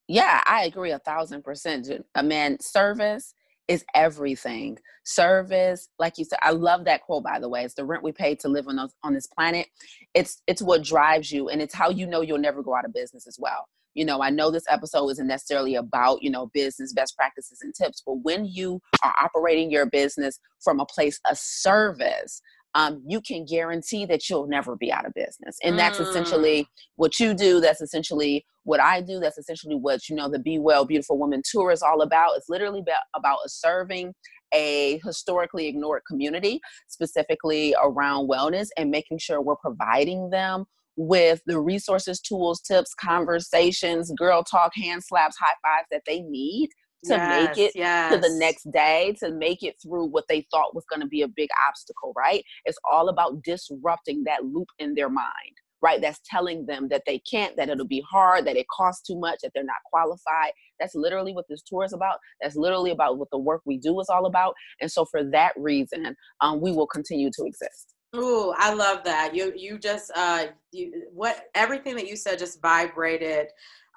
Yeah, 0.08 0.42
I 0.46 0.66
agree 0.66 0.92
a 0.92 1.00
thousand 1.00 1.44
percent. 1.44 1.90
A 2.14 2.24
man 2.24 2.58
service 2.62 3.34
is 3.68 3.84
everything. 3.96 4.78
Service, 5.04 5.90
like 6.00 6.18
you 6.18 6.26
said, 6.26 6.40
I 6.42 6.52
love 6.52 6.86
that 6.86 7.02
quote 7.02 7.24
by 7.24 7.40
the 7.40 7.50
way. 7.50 7.64
It's 7.64 7.74
the 7.74 7.86
rent 7.86 8.04
we 8.04 8.12
pay 8.12 8.36
to 8.36 8.48
live 8.48 8.68
on 8.68 8.76
those, 8.76 8.94
on 9.04 9.14
this 9.14 9.28
planet. 9.28 9.68
It's 10.14 10.42
it's 10.48 10.62
what 10.62 10.84
drives 10.84 11.32
you 11.32 11.50
and 11.50 11.62
it's 11.62 11.74
how 11.74 11.90
you 11.90 12.08
know 12.08 12.22
you'll 12.22 12.38
never 12.38 12.62
go 12.62 12.76
out 12.76 12.86
of 12.86 12.94
business 12.94 13.28
as 13.28 13.38
well. 13.40 13.68
You 13.96 14.04
know, 14.04 14.22
I 14.22 14.30
know 14.30 14.52
this 14.52 14.66
episode 14.70 15.08
isn't 15.10 15.28
necessarily 15.28 15.76
about, 15.76 16.22
you 16.22 16.30
know, 16.30 16.48
business 16.54 16.94
best 16.94 17.16
practices 17.16 17.60
and 17.62 17.74
tips, 17.74 18.04
but 18.06 18.16
when 18.24 18.46
you 18.46 18.82
are 19.04 19.16
operating 19.22 19.72
your 19.72 19.86
business 19.86 20.38
from 20.62 20.82
a 20.82 20.86
place 20.86 21.20
of 21.30 21.38
service, 21.38 22.42
um, 22.76 23.02
you 23.08 23.22
can 23.22 23.46
guarantee 23.46 24.06
that 24.06 24.30
you'll 24.30 24.48
never 24.48 24.76
be 24.76 24.92
out 24.92 25.06
of 25.06 25.14
business. 25.14 25.58
And 25.64 25.80
that's 25.80 25.98
mm. 25.98 26.08
essentially 26.08 26.68
what 26.98 27.20
you 27.20 27.34
do. 27.34 27.62
That's 27.62 27.82
essentially 27.82 28.46
what 28.64 28.82
I 28.82 29.02
do. 29.02 29.20
That's 29.20 29.38
essentially 29.38 29.76
what, 29.76 30.10
you 30.10 30.16
know, 30.16 30.30
the 30.30 30.40
Be 30.40 30.60
Well 30.60 30.86
Beautiful 30.86 31.18
Woman 31.18 31.42
Tour 31.50 31.72
is 31.72 31.82
all 31.82 32.02
about. 32.02 32.36
It's 32.36 32.50
literally 32.50 32.84
about 33.16 33.38
serving 33.48 34.14
a 34.54 35.00
historically 35.06 35.68
ignored 35.68 36.02
community, 36.08 36.60
specifically 36.90 37.74
around 37.82 38.30
wellness, 38.30 38.68
and 38.78 38.92
making 38.92 39.20
sure 39.20 39.42
we're 39.42 39.56
providing 39.56 40.30
them 40.30 40.66
with 40.98 41.42
the 41.46 41.60
resources, 41.60 42.20
tools, 42.20 42.62
tips, 42.62 42.94
conversations, 42.94 44.12
girl 44.18 44.44
talk, 44.44 44.74
hand 44.76 45.04
slaps, 45.04 45.36
high 45.40 45.56
fives 45.64 45.88
that 45.92 46.04
they 46.06 46.22
need 46.22 46.70
to 47.08 47.16
yes, 47.16 47.48
make 47.48 47.58
it 47.58 47.72
yes. 47.76 48.14
to 48.14 48.20
the 48.20 48.36
next 48.38 48.70
day, 48.72 49.16
to 49.20 49.32
make 49.32 49.64
it 49.64 49.76
through 49.82 50.06
what 50.06 50.26
they 50.30 50.46
thought 50.52 50.76
was 50.76 50.86
going 50.90 51.02
to 51.02 51.08
be 51.08 51.22
a 51.22 51.28
big 51.28 51.50
obstacle, 51.68 52.14
right? 52.16 52.44
It's 52.66 52.78
all 52.90 53.10
about 53.10 53.44
disrupting 53.44 54.24
that 54.26 54.46
loop 54.46 54.68
in 54.80 54.96
their 54.96 55.10
mind 55.10 55.56
right? 55.86 56.02
That's 56.02 56.20
telling 56.28 56.66
them 56.66 56.88
that 56.90 57.04
they 57.06 57.20
can't, 57.20 57.56
that 57.58 57.70
it'll 57.70 57.86
be 57.86 58.04
hard, 58.10 58.48
that 58.48 58.58
it 58.58 58.66
costs 58.76 59.06
too 59.06 59.20
much, 59.20 59.40
that 59.44 59.52
they're 59.54 59.64
not 59.64 59.76
qualified. 59.86 60.52
That's 60.80 60.96
literally 60.96 61.32
what 61.32 61.46
this 61.48 61.62
tour 61.62 61.84
is 61.84 61.94
about. 61.94 62.18
That's 62.42 62.56
literally 62.56 62.90
about 62.90 63.20
what 63.20 63.30
the 63.32 63.38
work 63.38 63.62
we 63.66 63.78
do 63.78 64.00
is 64.00 64.10
all 64.10 64.26
about. 64.26 64.56
And 64.82 64.92
so, 64.92 65.06
for 65.06 65.24
that 65.32 65.54
reason, 65.56 66.16
um, 66.42 66.60
we 66.60 66.72
will 66.72 66.88
continue 66.88 67.30
to 67.30 67.46
exist. 67.46 67.94
Ooh, 68.16 68.54
I 68.58 68.74
love 68.74 69.04
that. 69.04 69.36
You 69.36 69.54
you 69.56 69.78
just 69.78 70.12
uh 70.16 70.46
you 70.72 71.04
what 71.12 71.46
everything 71.54 71.96
that 71.98 72.08
you 72.08 72.16
said 72.16 72.40
just 72.40 72.62
vibrated 72.62 73.48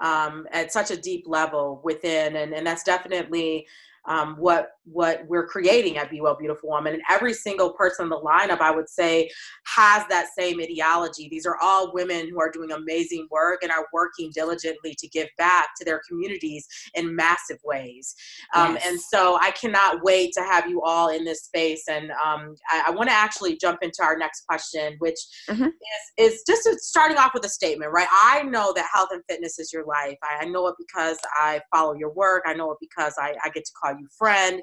um 0.00 0.46
at 0.52 0.72
such 0.72 0.90
a 0.90 0.96
deep 0.96 1.24
level 1.26 1.80
within 1.82 2.36
and 2.36 2.52
and 2.54 2.66
that's 2.66 2.84
definitely 2.84 3.66
um, 4.08 4.36
what 4.38 4.70
what 4.90 5.22
we're 5.28 5.46
creating 5.46 5.98
at 5.98 6.10
Be 6.10 6.20
Well 6.20 6.36
Beautiful 6.36 6.70
Woman. 6.70 6.94
And 6.94 7.02
every 7.10 7.34
single 7.34 7.72
person 7.74 8.04
in 8.04 8.08
the 8.08 8.20
lineup, 8.20 8.60
I 8.60 8.70
would 8.70 8.88
say, 8.88 9.28
has 9.66 10.04
that 10.08 10.28
same 10.36 10.60
ideology. 10.60 11.28
These 11.30 11.44
are 11.44 11.58
all 11.60 11.92
women 11.92 12.28
who 12.28 12.40
are 12.40 12.50
doing 12.50 12.72
amazing 12.72 13.28
work 13.30 13.62
and 13.62 13.70
are 13.70 13.86
working 13.92 14.30
diligently 14.34 14.94
to 14.98 15.08
give 15.08 15.28
back 15.36 15.68
to 15.78 15.84
their 15.84 16.00
communities 16.08 16.66
in 16.94 17.14
massive 17.14 17.58
ways. 17.64 18.14
Um, 18.54 18.74
yes. 18.74 18.86
And 18.86 19.00
so 19.00 19.38
I 19.40 19.50
cannot 19.50 20.02
wait 20.02 20.32
to 20.34 20.42
have 20.42 20.68
you 20.68 20.80
all 20.82 21.10
in 21.10 21.24
this 21.24 21.44
space. 21.44 21.84
And 21.88 22.10
um, 22.12 22.54
I, 22.70 22.84
I 22.86 22.90
want 22.90 23.10
to 23.10 23.14
actually 23.14 23.58
jump 23.58 23.80
into 23.82 24.02
our 24.02 24.16
next 24.16 24.46
question, 24.46 24.96
which 25.00 25.18
mm-hmm. 25.50 25.68
is, 26.16 26.32
is 26.32 26.44
just 26.46 26.66
starting 26.80 27.18
off 27.18 27.32
with 27.34 27.44
a 27.44 27.48
statement, 27.50 27.92
right? 27.92 28.08
I 28.10 28.42
know 28.44 28.72
that 28.74 28.86
health 28.90 29.08
and 29.12 29.22
fitness 29.28 29.58
is 29.58 29.70
your 29.70 29.84
life. 29.84 30.16
I, 30.22 30.44
I 30.44 30.48
know 30.48 30.66
it 30.68 30.76
because 30.78 31.18
I 31.36 31.60
follow 31.74 31.94
your 31.94 32.12
work. 32.14 32.44
I 32.46 32.54
know 32.54 32.70
it 32.72 32.78
because 32.80 33.14
I, 33.18 33.34
I 33.44 33.50
get 33.50 33.66
to 33.66 33.72
call 33.82 33.97
friend. 34.16 34.62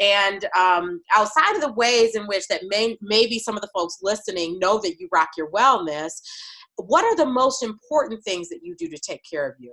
And 0.00 0.46
um, 0.56 1.00
outside 1.14 1.54
of 1.54 1.62
the 1.62 1.72
ways 1.72 2.14
in 2.14 2.26
which 2.26 2.46
that 2.48 2.62
may, 2.64 2.96
maybe 3.00 3.38
some 3.38 3.56
of 3.56 3.62
the 3.62 3.70
folks 3.74 3.98
listening 4.02 4.58
know 4.58 4.78
that 4.80 4.98
you 4.98 5.08
rock 5.12 5.30
your 5.36 5.50
wellness, 5.50 6.12
what 6.76 7.04
are 7.04 7.16
the 7.16 7.26
most 7.26 7.62
important 7.62 8.22
things 8.24 8.48
that 8.48 8.60
you 8.62 8.74
do 8.76 8.88
to 8.88 8.98
take 8.98 9.22
care 9.28 9.48
of 9.48 9.54
you? 9.58 9.72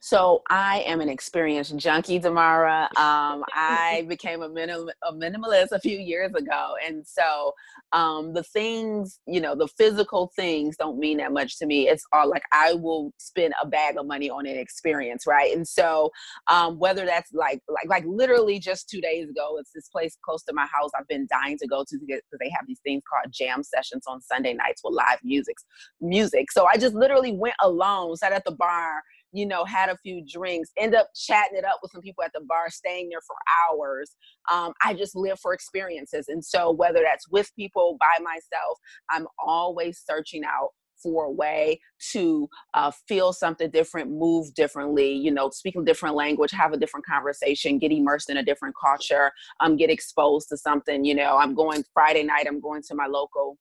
So 0.00 0.42
I 0.48 0.80
am 0.86 1.00
an 1.00 1.08
experienced 1.08 1.76
junkie, 1.76 2.20
Demarra. 2.20 2.88
Um, 3.00 3.44
I 3.54 4.04
became 4.08 4.42
a, 4.42 4.48
minim- 4.48 4.90
a, 5.08 5.12
minimalist 5.12 5.72
a 5.72 5.80
few 5.80 5.98
years 5.98 6.32
ago. 6.34 6.74
And 6.86 7.06
so 7.06 7.52
um, 7.92 8.34
the 8.34 8.42
things, 8.42 9.20
you 9.26 9.40
know, 9.40 9.54
the 9.54 9.68
physical 9.78 10.30
things 10.36 10.76
don't 10.76 10.98
mean 10.98 11.16
that 11.18 11.32
much 11.32 11.58
to 11.58 11.66
me. 11.66 11.88
It's 11.88 12.04
all 12.12 12.28
like 12.28 12.42
I 12.52 12.74
will 12.74 13.12
spend 13.18 13.54
a 13.62 13.66
bag 13.66 13.96
of 13.96 14.06
money 14.06 14.28
on 14.28 14.46
an 14.46 14.56
experience, 14.56 15.24
right? 15.26 15.56
And 15.56 15.66
so 15.66 16.10
um, 16.48 16.78
whether 16.78 17.06
that's 17.06 17.32
like, 17.32 17.62
like, 17.68 17.88
like 17.88 18.04
literally 18.06 18.58
just 18.58 18.88
two 18.88 19.00
days 19.00 19.28
ago, 19.30 19.56
it's 19.58 19.70
this 19.74 19.88
place 19.88 20.16
close 20.22 20.42
to 20.44 20.52
my 20.52 20.66
house 20.66 20.90
I've 20.98 21.08
been 21.08 21.26
dying 21.30 21.56
to 21.58 21.66
go 21.66 21.84
to 21.88 21.98
because 21.98 22.20
they 22.38 22.50
have 22.50 22.66
these 22.66 22.80
things 22.84 23.02
called 23.10 23.32
jam 23.32 23.62
sessions 23.62 24.04
on 24.06 24.20
Sunday 24.20 24.52
nights 24.52 24.82
with 24.84 24.94
live 24.94 25.18
music. 25.24 25.56
Music. 26.00 26.52
So 26.52 26.66
I 26.66 26.76
just 26.76 26.94
literally 26.94 27.32
went 27.32 27.56
alone, 27.60 28.16
sat 28.16 28.32
at 28.32 28.44
the 28.44 28.52
bar 28.52 29.02
you 29.32 29.46
know, 29.46 29.64
had 29.64 29.88
a 29.88 29.96
few 29.98 30.24
drinks, 30.26 30.70
end 30.76 30.94
up 30.94 31.08
chatting 31.14 31.58
it 31.58 31.64
up 31.64 31.78
with 31.82 31.92
some 31.92 32.00
people 32.02 32.24
at 32.24 32.32
the 32.34 32.40
bar, 32.40 32.70
staying 32.70 33.08
there 33.10 33.20
for 33.26 33.36
hours. 33.70 34.14
Um, 34.50 34.72
I 34.84 34.94
just 34.94 35.16
live 35.16 35.38
for 35.40 35.52
experiences. 35.52 36.26
And 36.28 36.44
so, 36.44 36.70
whether 36.70 37.00
that's 37.02 37.28
with 37.30 37.50
people, 37.56 37.96
by 38.00 38.22
myself, 38.22 38.78
I'm 39.10 39.26
always 39.38 40.02
searching 40.04 40.44
out 40.44 40.70
for 41.02 41.24
a 41.24 41.30
way 41.30 41.80
to 42.12 42.48
uh, 42.74 42.90
feel 43.08 43.32
something 43.32 43.70
different, 43.70 44.10
move 44.10 44.52
differently, 44.54 45.12
you 45.12 45.30
know, 45.30 45.50
speak 45.50 45.76
a 45.76 45.82
different 45.82 46.14
language, 46.14 46.50
have 46.50 46.72
a 46.72 46.76
different 46.76 47.06
conversation, 47.06 47.78
get 47.78 47.92
immersed 47.92 48.30
in 48.30 48.36
a 48.36 48.42
different 48.42 48.74
culture, 48.82 49.32
um, 49.60 49.76
get 49.76 49.90
exposed 49.90 50.48
to 50.48 50.56
something. 50.56 51.04
You 51.04 51.14
know, 51.14 51.36
I'm 51.36 51.54
going 51.54 51.84
Friday 51.94 52.22
night, 52.22 52.46
I'm 52.46 52.60
going 52.60 52.82
to 52.82 52.94
my 52.94 53.06
local 53.06 53.56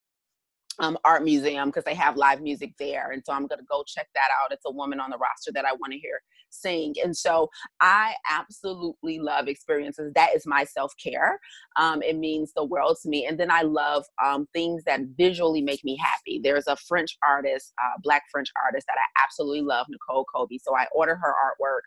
um, 0.80 0.98
art 1.04 1.24
museum 1.24 1.70
because 1.70 1.84
they 1.84 1.96
have 1.96 2.18
live 2.18 2.42
music 2.42 2.74
there. 2.80 3.12
And 3.12 3.22
so 3.26 3.34
I'm 3.34 3.48
going 3.48 3.60
to 3.60 3.66
go 3.70 3.84
check 3.88 4.08
that 4.16 4.30
out. 4.42 4.52
It's 4.52 4.66
a 4.66 4.72
woman 4.72 5.00
on 5.00 5.10
the 5.10 5.18
roster 5.18 5.52
that 5.54 5.66
I 5.66 5.74
want 5.74 5.94
to 5.94 6.00
hear 6.00 6.22
sing. 6.50 6.96
And 7.04 7.16
so 7.16 7.50
I 7.82 8.16
absolutely 8.30 9.20
love 9.20 9.48
experiences. 9.48 10.12
That 10.16 10.36
is 10.36 10.46
my 10.46 10.64
self 10.64 10.94
care. 11.02 11.40
Um, 11.78 12.02
it 12.02 12.18
means 12.18 12.52
the 12.56 12.64
world 12.64 12.98
to 13.04 13.10
me. 13.10 13.26
And 13.26 13.40
then 13.40 13.52
I 13.52 13.62
love 13.62 14.06
um, 14.24 14.48
things 14.54 14.84
that 14.86 15.02
visually 15.18 15.62
make 15.62 15.84
me 15.84 15.98
happy. 15.98 16.40
There's 16.44 16.68
a 16.68 16.76
French 16.76 17.18
artist, 17.28 17.74
uh, 17.82 18.00
Black 18.02 18.24
French 18.32 18.50
artist 18.66 18.88
that 18.88 18.98
I 18.98 19.24
absolutely 19.24 19.62
love, 19.62 19.88
Nicole 19.90 20.26
Kobe. 20.34 20.58
So 20.62 20.76
I 20.76 20.88
order 20.94 21.16
her 21.16 21.34
artwork 21.34 21.82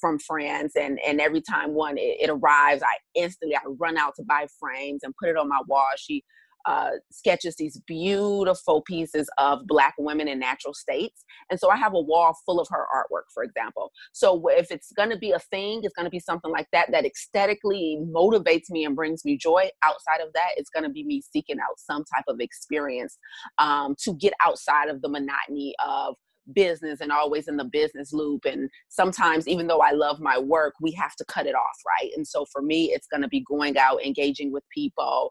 from 0.00 0.18
France. 0.18 0.74
And, 0.76 0.98
and 1.06 1.20
every 1.20 1.40
time 1.40 1.74
one 1.74 1.98
it, 1.98 2.16
it 2.20 2.30
arrives, 2.30 2.82
I 2.82 2.96
instantly 3.14 3.56
I 3.56 3.60
run 3.78 3.96
out 3.96 4.14
to 4.16 4.24
buy 4.24 4.46
frames 4.58 5.02
and 5.02 5.14
put 5.20 5.28
it 5.28 5.36
on 5.36 5.48
my 5.48 5.60
wall. 5.68 5.86
She 5.96 6.24
uh, 6.66 6.90
sketches 7.10 7.56
these 7.56 7.80
beautiful 7.86 8.82
pieces 8.82 9.28
of 9.38 9.66
black 9.66 9.94
women 9.98 10.28
in 10.28 10.38
natural 10.38 10.74
states. 10.74 11.24
And 11.50 11.58
so 11.58 11.70
i 11.70 11.76
have 11.76 11.94
a 11.94 12.00
wall 12.00 12.36
full 12.44 12.60
of 12.60 12.68
her 12.70 12.86
artwork 12.94 13.24
for 13.32 13.42
example. 13.42 13.90
So 14.12 14.48
if 14.48 14.70
it's 14.70 14.92
going 14.92 15.10
to 15.10 15.18
be 15.18 15.32
a 15.32 15.38
thing 15.38 15.80
it's 15.82 15.94
going 15.94 16.06
to 16.06 16.10
be 16.10 16.20
something 16.20 16.50
like 16.50 16.66
that 16.72 16.90
that 16.92 17.04
aesthetically 17.04 17.98
motivates 18.14 18.70
me 18.70 18.84
and 18.84 18.96
brings 18.96 19.24
me 19.24 19.36
joy. 19.36 19.68
Outside 19.82 20.20
of 20.24 20.32
that 20.34 20.50
it's 20.56 20.70
going 20.70 20.84
to 20.84 20.90
be 20.90 21.04
me 21.04 21.22
seeking 21.32 21.58
out 21.58 21.78
some 21.78 22.04
type 22.04 22.24
of 22.28 22.40
experience 22.40 23.18
um, 23.58 23.94
to 24.00 24.14
get 24.14 24.32
outside 24.44 24.88
of 24.88 25.02
the 25.02 25.08
monotony 25.08 25.74
of 25.86 26.14
business 26.54 27.00
and 27.00 27.12
always 27.12 27.46
in 27.46 27.56
the 27.56 27.64
business 27.64 28.12
loop. 28.12 28.44
And 28.46 28.70
sometimes 28.88 29.46
even 29.46 29.66
though 29.66 29.80
i 29.80 29.92
love 29.92 30.20
my 30.20 30.38
work 30.38 30.74
we 30.80 30.92
have 30.92 31.14
to 31.16 31.24
cut 31.26 31.46
it 31.46 31.54
off 31.54 31.78
right? 31.86 32.10
And 32.16 32.26
so 32.26 32.46
for 32.52 32.62
me 32.62 32.90
it's 32.94 33.06
going 33.06 33.22
to 33.22 33.28
be 33.28 33.44
going 33.48 33.76
out 33.78 34.04
engaging 34.04 34.52
with 34.52 34.64
people 34.74 35.30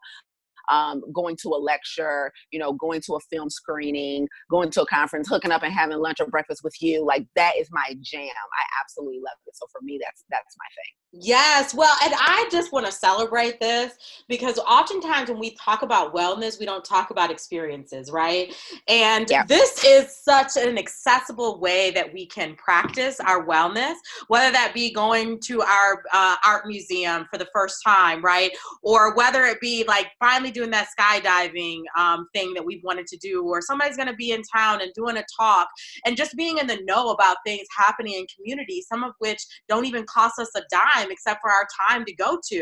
um, 0.70 1.02
going 1.14 1.38
to 1.44 1.50
a 1.50 1.60
lecture, 1.60 2.32
you 2.52 2.60
know, 2.60 2.74
going 2.74 3.02
to 3.02 3.14
a 3.16 3.20
film 3.32 3.50
screening, 3.50 4.28
going 4.50 4.70
to 4.72 4.82
a 4.82 4.86
conference, 4.88 5.28
hooking 5.28 5.52
up 5.52 5.64
and 5.64 5.74
having 5.74 5.98
lunch 5.98 6.20
or 6.20 6.28
breakfast 6.28 6.64
with 6.64 6.76
you. 6.82 7.06
Like 7.06 7.26
that 7.36 7.54
is 7.58 7.70
my 7.72 7.96
jam. 8.02 8.22
I 8.24 8.82
absolutely 8.82 9.20
love 9.20 9.38
it. 9.46 9.56
So 9.56 9.66
for 9.72 9.82
me, 9.82 10.00
that's 10.04 10.24
that's 10.30 10.56
my 10.58 10.66
thing. 10.76 10.94
Yes, 11.20 11.74
well, 11.74 11.96
and 12.04 12.14
I 12.18 12.48
just 12.52 12.72
want 12.74 12.86
to 12.86 12.92
celebrate 12.92 13.60
this 13.60 13.94
because 14.28 14.60
oftentimes 14.60 15.30
when 15.30 15.40
we 15.40 15.56
talk 15.56 15.82
about 15.82 16.14
wellness, 16.14 16.60
we 16.60 16.66
don't 16.66 16.84
talk 16.84 17.12
about 17.12 17.32
experiences, 17.32 18.12
right? 18.12 18.54
And 18.88 19.28
yeah. 19.30 19.44
this 19.46 19.84
is 19.86 20.16
such 20.16 20.58
an 20.58 20.78
accessible 20.78 21.60
way 21.60 21.92
that 21.92 22.14
we 22.14 22.28
can 22.28 22.56
practice 22.56 23.20
our 23.22 23.48
wellness, 23.48 23.94
whether 24.28 24.52
that 24.52 24.74
be 24.74 24.94
going 24.94 25.40
to 25.46 25.62
our 25.62 26.04
uh, 26.14 26.36
art 26.46 26.68
museum 26.68 27.26
for 27.32 27.38
the 27.38 27.48
first 27.54 27.78
time, 27.86 28.22
right? 28.24 28.52
Or 28.84 29.16
whether 29.16 29.44
it 29.46 29.62
be 29.62 29.86
like 29.88 30.08
finally 30.20 30.52
doing 30.58 30.72
that 30.78 30.88
skydiving 30.96 31.80
um, 32.04 32.20
thing 32.36 32.50
that 32.56 32.66
we've 32.68 32.84
wanted 32.84 33.08
to 33.14 33.18
do, 33.18 33.36
or 33.52 33.60
somebody's 33.62 33.98
going 34.02 34.14
to 34.14 34.16
be 34.16 34.32
in 34.36 34.42
town 34.56 34.76
and 34.82 34.92
doing 35.02 35.18
a 35.18 35.26
talk, 35.40 35.68
and 36.06 36.18
just 36.22 36.34
being 36.36 36.58
in 36.62 36.68
the 36.68 36.80
know 36.90 37.04
about 37.16 37.38
things 37.46 37.68
happening 37.84 38.16
in 38.20 38.26
community, 38.36 38.80
some 38.92 39.04
of 39.04 39.14
which 39.24 39.42
don't 39.72 39.86
even 39.86 40.04
cost 40.18 40.36
us 40.44 40.52
a 40.56 40.64
dime 40.72 41.10
except 41.16 41.40
for 41.42 41.52
our 41.58 41.66
time 41.90 42.02
to 42.06 42.14
go 42.26 42.32
to. 42.52 42.62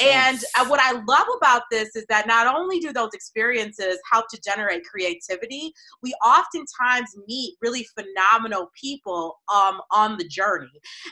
And 0.00 0.38
yes. 0.40 0.44
What 0.72 0.80
I 0.80 0.92
love 1.14 1.28
about 1.40 1.62
this 1.70 1.90
is 1.94 2.04
that 2.08 2.26
not 2.26 2.44
only 2.58 2.78
do 2.80 2.90
those 2.92 3.10
experiences 3.12 3.98
help 4.10 4.26
to 4.32 4.40
generate 4.48 4.82
creativity, 4.84 5.72
we 6.02 6.12
oftentimes 6.24 7.10
meet 7.28 7.50
really 7.60 7.86
phenomenal 7.96 8.70
people 8.80 9.22
um, 9.54 9.76
on 9.90 10.16
the 10.16 10.26
journey. 10.26 10.70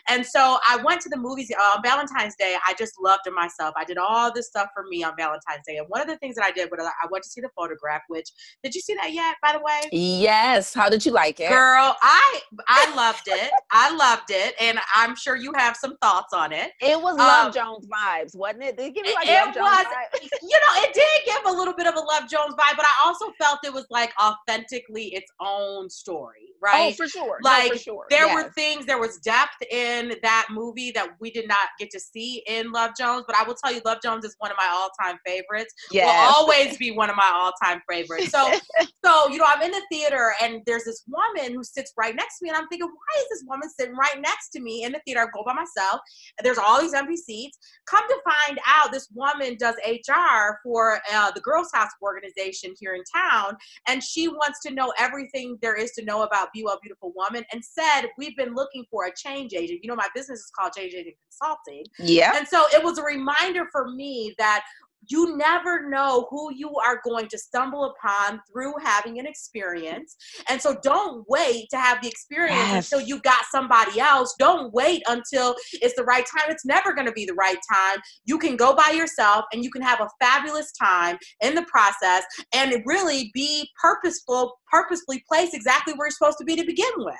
And 0.08 0.24
so 0.24 0.58
I 0.66 0.74
went 0.82 1.00
to 1.02 1.10
the 1.14 1.18
movies 1.18 1.50
uh, 1.56 1.76
on 1.76 1.82
Valentine's 1.82 2.34
Day. 2.36 2.56
I 2.66 2.74
just 2.82 2.94
loved 3.08 3.26
it 3.26 3.34
myself. 3.44 3.74
I 3.76 3.84
did 3.84 3.98
all 3.98 4.32
this 4.32 4.46
stuff 4.52 4.68
for 4.74 4.84
me 4.88 5.04
on 5.04 5.12
Valentine's 5.18 5.64
Day. 5.66 5.76
And 5.76 5.86
one 5.88 6.00
of 6.00 6.08
the 6.08 6.11
things 6.16 6.36
that 6.36 6.44
I 6.44 6.50
did 6.50 6.70
was 6.70 6.80
I 6.80 7.06
went 7.10 7.24
to 7.24 7.30
see 7.30 7.40
the 7.40 7.50
photograph, 7.56 8.02
which 8.08 8.30
did 8.62 8.74
you 8.74 8.80
see 8.80 8.94
that 8.94 9.12
yet, 9.12 9.36
by 9.42 9.52
the 9.52 9.60
way? 9.60 9.80
Yes. 9.92 10.74
How 10.74 10.88
did 10.88 11.04
you 11.04 11.12
like 11.12 11.40
it? 11.40 11.48
Girl, 11.48 11.96
I 12.02 12.40
I 12.68 12.94
loved 12.94 13.24
it. 13.26 13.50
I 13.70 13.94
loved 13.94 14.30
it. 14.30 14.54
And 14.60 14.78
I'm 14.94 15.14
sure 15.16 15.36
you 15.36 15.52
have 15.56 15.76
some 15.76 15.96
thoughts 15.98 16.32
on 16.32 16.52
it. 16.52 16.72
It 16.80 17.00
was 17.00 17.16
Love 17.16 17.46
um, 17.46 17.52
Jones 17.52 17.86
vibes, 17.86 18.36
wasn't 18.36 18.64
it? 18.64 18.76
Did 18.76 18.88
it 18.88 18.94
give 18.94 19.06
you 19.06 19.14
like 19.14 19.28
it 19.28 19.32
Love 19.32 19.56
was, 19.56 19.86
Jones 20.12 20.30
You 20.42 20.58
know, 20.58 20.82
it 20.82 20.94
did 20.94 21.26
give 21.26 21.52
a 21.52 21.52
little 21.52 21.74
bit 21.74 21.86
of 21.86 21.94
a 21.94 22.00
Love 22.00 22.28
Jones 22.28 22.54
vibe, 22.54 22.76
but 22.76 22.86
I 22.86 23.04
also 23.04 23.32
felt 23.40 23.60
it 23.64 23.72
was 23.72 23.86
like 23.90 24.12
authentically 24.22 25.14
its 25.14 25.30
own 25.40 25.90
story, 25.90 26.51
right? 26.62 26.92
Oh, 26.92 26.96
for 26.96 27.08
sure. 27.08 27.38
Like 27.42 27.64
no, 27.64 27.72
for 27.72 27.78
sure. 27.78 28.06
there 28.08 28.26
yes. 28.26 28.34
were 28.34 28.52
things, 28.52 28.86
there 28.86 29.00
was 29.00 29.18
depth 29.18 29.62
in 29.70 30.14
that 30.22 30.48
movie 30.50 30.92
that 30.92 31.10
we 31.20 31.30
did 31.30 31.48
not 31.48 31.68
get 31.78 31.90
to 31.90 32.00
see 32.00 32.42
in 32.46 32.70
Love 32.72 32.92
Jones. 32.98 33.24
But 33.26 33.36
I 33.36 33.42
will 33.42 33.54
tell 33.54 33.72
you, 33.72 33.80
Love 33.84 33.98
Jones 34.02 34.24
is 34.24 34.36
one 34.38 34.50
of 34.50 34.56
my 34.56 34.68
all-time 34.70 35.18
favorites. 35.26 35.74
Yes. 35.90 36.06
Will 36.06 36.34
always 36.36 36.76
be 36.76 36.92
one 36.92 37.10
of 37.10 37.16
my 37.16 37.30
all-time 37.32 37.82
favorites. 37.90 38.30
So, 38.30 38.52
so 39.04 39.28
you 39.28 39.38
know, 39.38 39.44
I'm 39.46 39.62
in 39.62 39.72
the 39.72 39.82
theater 39.90 40.32
and 40.40 40.62
there's 40.66 40.84
this 40.84 41.04
woman 41.08 41.52
who 41.52 41.64
sits 41.64 41.92
right 41.98 42.14
next 42.14 42.38
to 42.38 42.44
me, 42.44 42.50
and 42.50 42.56
I'm 42.56 42.68
thinking, 42.68 42.88
why 42.88 43.20
is 43.20 43.28
this 43.30 43.44
woman 43.46 43.68
sitting 43.68 43.96
right 43.96 44.20
next 44.20 44.50
to 44.50 44.60
me 44.60 44.84
in 44.84 44.92
the 44.92 45.00
theater? 45.04 45.20
I 45.20 45.26
go 45.34 45.42
by 45.44 45.54
myself. 45.54 46.00
And 46.38 46.46
there's 46.46 46.58
all 46.58 46.80
these 46.80 46.94
empty 46.94 47.16
seats. 47.16 47.58
Come 47.86 48.06
to 48.08 48.18
find 48.24 48.60
out, 48.66 48.92
this 48.92 49.08
woman 49.14 49.56
does 49.58 49.74
HR 49.86 50.58
for 50.62 51.00
uh, 51.12 51.30
the 51.32 51.40
Girls 51.40 51.68
House 51.72 51.90
organization 52.02 52.74
here 52.78 52.94
in 52.94 53.02
town, 53.12 53.56
and 53.88 54.02
she 54.02 54.28
wants 54.28 54.60
to 54.60 54.72
know 54.72 54.92
everything 54.98 55.58
there 55.62 55.74
is 55.74 55.92
to 55.92 56.04
know 56.04 56.22
about 56.22 56.48
Be 56.52 56.62
Well 56.64 56.78
Beautiful 56.82 57.12
Woman, 57.14 57.44
and 57.52 57.64
said 57.64 58.08
we've 58.18 58.36
been 58.36 58.54
looking 58.54 58.84
for 58.90 59.06
a 59.06 59.12
change 59.14 59.54
agent. 59.54 59.80
You 59.82 59.88
know, 59.88 59.96
my 59.96 60.08
business 60.14 60.40
is 60.40 60.50
called 60.56 60.72
Change 60.76 60.94
Agent 60.94 61.16
Consulting. 61.30 61.84
Yeah. 61.98 62.36
And 62.36 62.46
so 62.46 62.64
it 62.72 62.82
was 62.82 62.98
a 62.98 63.02
reminder 63.02 63.66
for 63.72 63.90
me 63.90 64.34
that 64.38 64.64
you 65.08 65.36
never 65.36 65.88
know 65.88 66.26
who 66.30 66.52
you 66.54 66.74
are 66.76 67.00
going 67.04 67.28
to 67.28 67.38
stumble 67.38 67.84
upon 67.84 68.40
through 68.50 68.74
having 68.82 69.18
an 69.18 69.26
experience. 69.26 70.16
And 70.48 70.60
so 70.60 70.76
don't 70.82 71.24
wait 71.28 71.66
to 71.70 71.78
have 71.78 72.00
the 72.02 72.08
experience 72.08 72.68
yes. 72.68 72.92
until 72.92 73.06
you 73.06 73.20
got 73.20 73.44
somebody 73.50 74.00
else. 74.00 74.34
Don't 74.38 74.72
wait 74.72 75.02
until 75.08 75.54
it's 75.72 75.96
the 75.96 76.04
right 76.04 76.24
time. 76.24 76.50
It's 76.50 76.64
never 76.64 76.94
going 76.94 77.06
to 77.06 77.12
be 77.12 77.24
the 77.24 77.34
right 77.34 77.58
time. 77.72 78.00
You 78.24 78.38
can 78.38 78.56
go 78.56 78.74
by 78.74 78.92
yourself 78.94 79.44
and 79.52 79.64
you 79.64 79.70
can 79.70 79.82
have 79.82 80.00
a 80.00 80.08
fabulous 80.20 80.72
time 80.72 81.18
in 81.42 81.54
the 81.54 81.64
process 81.64 82.24
and 82.54 82.82
really 82.86 83.30
be 83.34 83.68
purposeful, 83.80 84.58
purposefully 84.70 85.22
placed 85.28 85.54
exactly 85.54 85.94
where 85.94 86.06
you're 86.06 86.12
supposed 86.12 86.38
to 86.38 86.44
be 86.44 86.56
to 86.56 86.64
begin 86.64 86.92
with. 86.98 87.16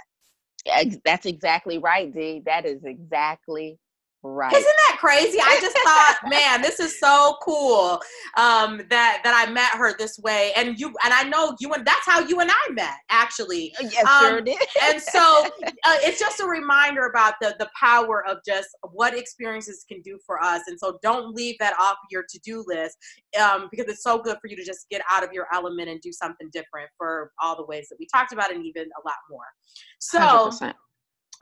That's 1.04 1.26
exactly 1.26 1.78
right, 1.78 2.12
Dee. 2.12 2.42
That 2.46 2.64
is 2.64 2.84
exactly 2.84 3.78
Right. 4.24 4.52
Isn't 4.52 4.64
that 4.64 4.98
crazy? 5.00 5.38
I 5.42 5.58
just 5.60 5.76
thought, 5.78 6.18
man, 6.30 6.62
this 6.62 6.78
is 6.78 7.00
so 7.00 7.38
cool 7.42 8.00
um, 8.36 8.80
that 8.88 9.20
that 9.24 9.34
I 9.34 9.50
met 9.50 9.70
her 9.70 9.96
this 9.98 10.16
way, 10.20 10.52
and 10.54 10.78
you 10.78 10.94
and 11.04 11.12
I 11.12 11.24
know 11.24 11.56
you 11.58 11.72
and 11.72 11.84
that's 11.84 12.06
how 12.06 12.20
you 12.20 12.38
and 12.38 12.48
I 12.48 12.72
met 12.72 12.94
actually. 13.10 13.74
Uh, 13.80 13.88
yes, 13.90 14.06
um, 14.06 14.30
sure 14.30 14.40
did. 14.40 14.58
and 14.84 15.02
so 15.02 15.44
uh, 15.64 15.96
it's 16.02 16.20
just 16.20 16.38
a 16.38 16.46
reminder 16.46 17.06
about 17.06 17.34
the 17.40 17.56
the 17.58 17.68
power 17.78 18.24
of 18.28 18.38
just 18.46 18.68
what 18.92 19.18
experiences 19.18 19.84
can 19.88 20.00
do 20.02 20.16
for 20.24 20.40
us, 20.40 20.62
and 20.68 20.78
so 20.78 21.00
don't 21.02 21.34
leave 21.34 21.56
that 21.58 21.74
off 21.80 21.96
your 22.08 22.22
to 22.28 22.38
do 22.44 22.64
list 22.68 22.96
um, 23.42 23.66
because 23.72 23.86
it's 23.88 24.04
so 24.04 24.22
good 24.22 24.36
for 24.40 24.46
you 24.46 24.54
to 24.54 24.64
just 24.64 24.88
get 24.88 25.02
out 25.10 25.24
of 25.24 25.32
your 25.32 25.48
element 25.52 25.88
and 25.88 26.00
do 26.00 26.12
something 26.12 26.48
different 26.52 26.88
for 26.96 27.32
all 27.42 27.56
the 27.56 27.66
ways 27.66 27.88
that 27.90 27.96
we 27.98 28.06
talked 28.14 28.32
about, 28.32 28.52
and 28.52 28.64
even 28.64 28.84
a 28.84 29.02
lot 29.04 29.16
more. 29.28 29.46
So. 29.98 30.20
100% 30.20 30.74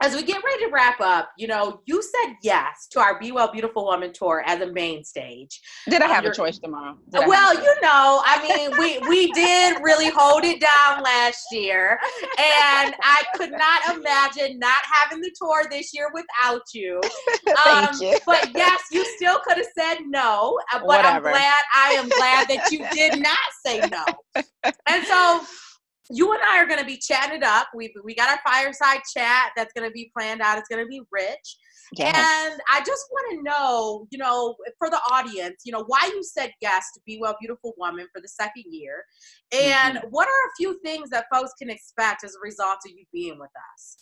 as 0.01 0.15
we 0.15 0.23
get 0.23 0.43
ready 0.43 0.65
to 0.65 0.71
wrap 0.71 0.99
up, 0.99 1.31
you 1.37 1.47
know, 1.47 1.81
you 1.85 2.01
said 2.01 2.35
yes 2.41 2.87
to 2.91 2.99
our 2.99 3.19
Be 3.19 3.31
Well 3.31 3.51
Beautiful 3.51 3.85
Woman 3.85 4.11
tour 4.11 4.43
as 4.45 4.59
a 4.61 4.71
main 4.71 5.03
stage. 5.03 5.61
Did 5.89 6.01
I 6.01 6.05
um, 6.05 6.11
have 6.11 6.25
um, 6.25 6.31
a 6.31 6.33
choice 6.33 6.59
Demarra? 6.59 6.95
well, 7.13 7.53
you 7.53 7.75
know, 7.81 8.21
I 8.25 8.41
mean, 8.47 8.77
we 8.77 8.97
we 9.07 9.31
did 9.33 9.77
really 9.81 10.09
hold 10.09 10.43
it 10.43 10.59
down 10.59 11.03
last 11.03 11.45
year, 11.51 11.99
and 12.37 12.95
I 13.01 13.23
could 13.35 13.51
not 13.51 13.95
imagine 13.95 14.57
not 14.59 14.81
having 14.91 15.21
the 15.21 15.31
tour 15.39 15.65
this 15.69 15.93
year 15.93 16.09
without 16.13 16.63
you. 16.73 16.99
Um, 17.51 17.87
Thank 17.87 18.01
you. 18.01 18.17
But 18.25 18.51
yes, 18.55 18.81
you 18.91 19.05
still 19.17 19.39
could 19.45 19.57
have 19.57 19.67
said 19.77 19.97
no. 20.07 20.57
Uh, 20.73 20.79
but 20.79 20.87
Whatever. 20.87 21.27
I'm 21.27 21.33
glad. 21.33 21.59
I 21.75 21.89
am 21.91 22.09
glad 22.09 22.47
that 22.47 22.71
you 22.71 22.85
did 22.93 23.21
not 23.21 23.37
say 23.65 23.81
no. 23.89 24.43
And 24.87 25.05
so 25.05 25.41
you 26.11 26.31
and 26.33 26.41
I 26.43 26.59
are 26.59 26.67
going 26.67 26.79
to 26.79 26.85
be 26.85 26.97
chatting 26.97 27.37
it 27.37 27.43
up. 27.43 27.67
We 27.75 27.93
we 28.03 28.15
got 28.15 28.29
our 28.29 28.39
fireside 28.45 29.01
chat 29.15 29.51
that's 29.55 29.73
going 29.73 29.87
to 29.87 29.93
be 29.93 30.11
planned 30.15 30.41
out. 30.41 30.57
It's 30.57 30.67
going 30.67 30.83
to 30.83 30.89
be 30.89 31.01
rich. 31.11 31.57
Yes. 31.97 32.15
And 32.15 32.61
I 32.71 32.79
just 32.79 33.05
want 33.11 33.37
to 33.37 33.43
know, 33.43 34.07
you 34.11 34.17
know, 34.17 34.55
for 34.77 34.89
the 34.89 34.99
audience, 35.11 35.63
you 35.65 35.73
know, 35.73 35.83
why 35.87 36.09
you 36.13 36.23
said 36.23 36.51
yes 36.61 36.85
to 36.93 37.01
Be 37.05 37.17
Well 37.19 37.35
Beautiful 37.39 37.73
Woman 37.77 38.07
for 38.13 38.21
the 38.21 38.29
second 38.29 38.63
year. 38.69 39.03
And 39.51 39.97
mm-hmm. 39.97 40.07
what 40.09 40.27
are 40.27 40.31
a 40.31 40.55
few 40.57 40.79
things 40.85 41.09
that 41.09 41.25
folks 41.33 41.51
can 41.59 41.69
expect 41.69 42.23
as 42.23 42.35
a 42.35 42.39
result 42.41 42.77
of 42.85 42.91
you 42.91 43.03
being 43.11 43.37
with 43.39 43.51
us? 43.73 43.97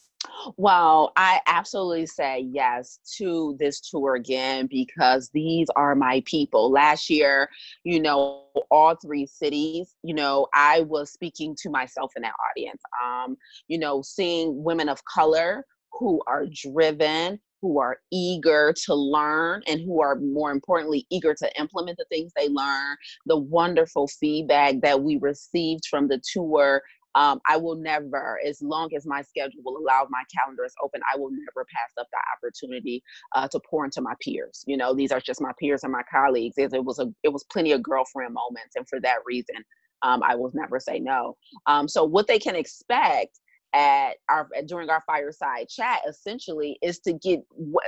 Well, 0.58 1.12
I 1.16 1.42
absolutely 1.48 2.06
say 2.06 2.48
yes 2.52 3.00
to 3.18 3.56
this 3.60 3.80
tour 3.82 4.16
again 4.16 4.68
because 4.68 5.30
these 5.34 5.68
are 5.76 5.96
my 5.96 6.22
people. 6.26 6.72
Last 6.72 7.10
year, 7.10 7.50
you 7.84 8.02
know, 8.02 8.44
all 8.72 8.96
three 8.96 9.26
cities, 9.26 9.96
you 10.04 10.14
know, 10.14 10.48
I 10.54 10.82
was 10.82 11.12
speaking 11.12 11.56
to 11.62 11.70
myself 11.70 12.12
in 12.16 12.22
that 12.24 12.34
audience. 12.52 12.82
Um, 13.04 13.38
you 13.68 13.78
know, 13.78 14.02
seeing 14.02 14.64
women 14.64 14.90
of 14.90 15.04
color 15.06 15.66
who 15.92 16.22
are 16.28 16.46
driven, 16.46 17.40
who 17.62 17.80
are 17.80 17.98
eager 18.12 18.74
to 18.86 18.94
learn 18.94 19.62
and 19.68 19.82
who 19.82 20.02
are 20.02 20.16
more 20.16 20.52
importantly 20.52 21.06
eager 21.10 21.34
to 21.34 21.60
implement 21.60 21.98
the 21.98 22.06
things 22.10 22.32
they 22.36 22.48
learn 22.48 22.96
the 23.26 23.38
wonderful 23.38 24.08
feedback 24.08 24.76
that 24.82 25.02
we 25.02 25.18
received 25.18 25.86
from 25.90 26.08
the 26.08 26.22
tour 26.32 26.82
um, 27.20 27.42
I 27.46 27.58
will 27.58 27.76
never, 27.76 28.40
as 28.48 28.62
long 28.62 28.96
as 28.96 29.06
my 29.06 29.22
schedule 29.22 29.60
will 29.66 29.78
allow, 29.78 30.08
my 30.10 30.24
calendar 30.34 30.64
is 30.64 30.74
open, 30.82 31.02
I 31.14 31.18
will 31.18 31.32
never 31.32 31.68
pass 31.70 31.92
up 32.00 32.08
the 32.14 32.20
opportunity 32.38 33.04
uh, 33.36 33.46
to 33.50 33.60
pour 33.70 33.84
into 33.84 34.00
my 34.00 34.14
peers. 34.22 34.64
You 34.66 34.78
know, 34.78 34.94
these 34.94 35.12
are 35.12 35.20
just 35.20 35.42
my 35.42 35.52
peers 35.60 35.84
and 35.84 35.92
my 35.92 36.04
colleagues. 36.10 36.58
It, 36.58 36.74
it 36.74 36.86
was 36.86 36.98
a, 36.98 37.14
it 37.24 37.34
was 37.34 37.44
plenty 37.52 37.74
of 37.74 37.84
girlfriend 37.84 38.34
moments, 38.34 38.78
and 38.78 38.88
for 38.88 39.02
that 39.02 39.18
reason, 39.26 39.58
um, 40.02 40.24
I 40.24 40.36
will 40.36 40.52
never 40.54 40.80
say 40.80 41.00
no. 41.00 41.36
Um, 41.68 41.90
so 41.90 42.06
what 42.06 42.28
they 42.28 42.40
can 42.40 42.56
expect 42.56 43.38
at 43.74 44.14
our 44.30 44.48
during 44.66 44.90
our 44.90 45.04
fireside 45.06 45.68
chat 45.68 46.00
essentially 46.08 46.80
is 46.82 47.00
to 47.00 47.14
get 47.14 47.40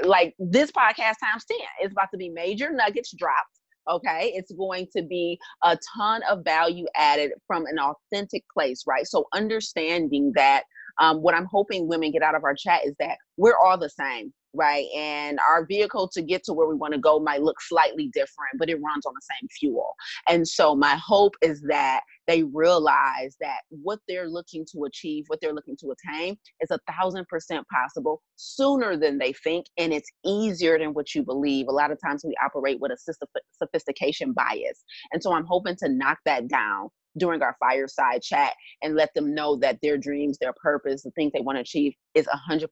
like 0.03 0.35
this 0.37 0.71
podcast 0.71 1.15
times 1.23 1.43
10 1.49 1.57
it's 1.79 1.91
about 1.91 2.07
to 2.11 2.17
be 2.17 2.29
major 2.29 2.71
nuggets 2.71 3.11
dropped 3.17 3.60
okay? 3.89 4.31
It's 4.35 4.51
going 4.51 4.87
to 4.95 5.03
be 5.03 5.39
a 5.63 5.77
ton 5.95 6.21
of 6.29 6.43
value 6.43 6.85
added 6.95 7.31
from 7.47 7.65
an 7.65 7.77
authentic 7.79 8.43
place 8.53 8.83
right? 8.87 9.05
So 9.05 9.25
understanding 9.33 10.31
that 10.35 10.63
um, 10.99 11.21
what 11.21 11.33
i'm 11.33 11.45
hoping 11.45 11.87
women 11.87 12.11
get 12.11 12.21
out 12.21 12.35
of 12.35 12.43
our 12.43 12.53
chat 12.53 12.81
is 12.85 12.93
that 12.99 13.17
we're 13.37 13.57
all 13.57 13.77
the 13.77 13.89
same 13.89 14.33
right? 14.53 14.87
And 14.95 15.39
our 15.49 15.65
vehicle 15.65 16.09
to 16.09 16.21
get 16.21 16.43
to 16.45 16.53
where 16.53 16.67
we 16.67 16.75
want 16.75 16.93
to 16.93 16.99
go 16.99 17.19
might 17.19 17.41
look 17.41 17.61
slightly 17.61 18.09
different, 18.13 18.57
but 18.57 18.69
it 18.69 18.81
runs 18.81 19.05
on 19.05 19.13
the 19.13 19.21
same 19.21 19.47
fuel. 19.59 19.93
And 20.29 20.47
so 20.47 20.75
my 20.75 20.95
hope 20.95 21.35
is 21.41 21.61
that 21.67 22.01
they 22.27 22.43
realize 22.43 23.35
that 23.41 23.61
what 23.69 23.99
they're 24.07 24.29
looking 24.29 24.65
to 24.71 24.83
achieve, 24.85 25.25
what 25.27 25.39
they're 25.41 25.53
looking 25.53 25.77
to 25.77 25.93
attain, 25.93 26.37
is 26.61 26.71
a 26.71 26.79
thousand 26.91 27.27
percent 27.27 27.65
possible 27.67 28.21
sooner 28.35 28.97
than 28.97 29.17
they 29.17 29.33
think. 29.33 29.65
And 29.77 29.93
it's 29.93 30.09
easier 30.25 30.77
than 30.77 30.93
what 30.93 31.13
you 31.15 31.23
believe. 31.23 31.67
A 31.67 31.71
lot 31.71 31.91
of 31.91 31.99
times 32.03 32.23
we 32.25 32.35
operate 32.43 32.79
with 32.79 32.91
a 32.91 33.13
sophistication 33.57 34.33
bias. 34.33 34.83
And 35.11 35.21
so 35.21 35.33
I'm 35.33 35.45
hoping 35.45 35.75
to 35.79 35.89
knock 35.89 36.19
that 36.25 36.47
down 36.47 36.89
during 37.17 37.41
our 37.41 37.55
fireside 37.59 38.21
chat 38.21 38.53
and 38.81 38.95
let 38.95 39.13
them 39.13 39.33
know 39.33 39.55
that 39.57 39.79
their 39.81 39.97
dreams, 39.97 40.37
their 40.39 40.53
purpose, 40.53 41.03
the 41.03 41.11
things 41.11 41.31
they 41.33 41.41
want 41.41 41.57
to 41.57 41.61
achieve 41.61 41.93
is 42.15 42.27
100% 42.49 42.67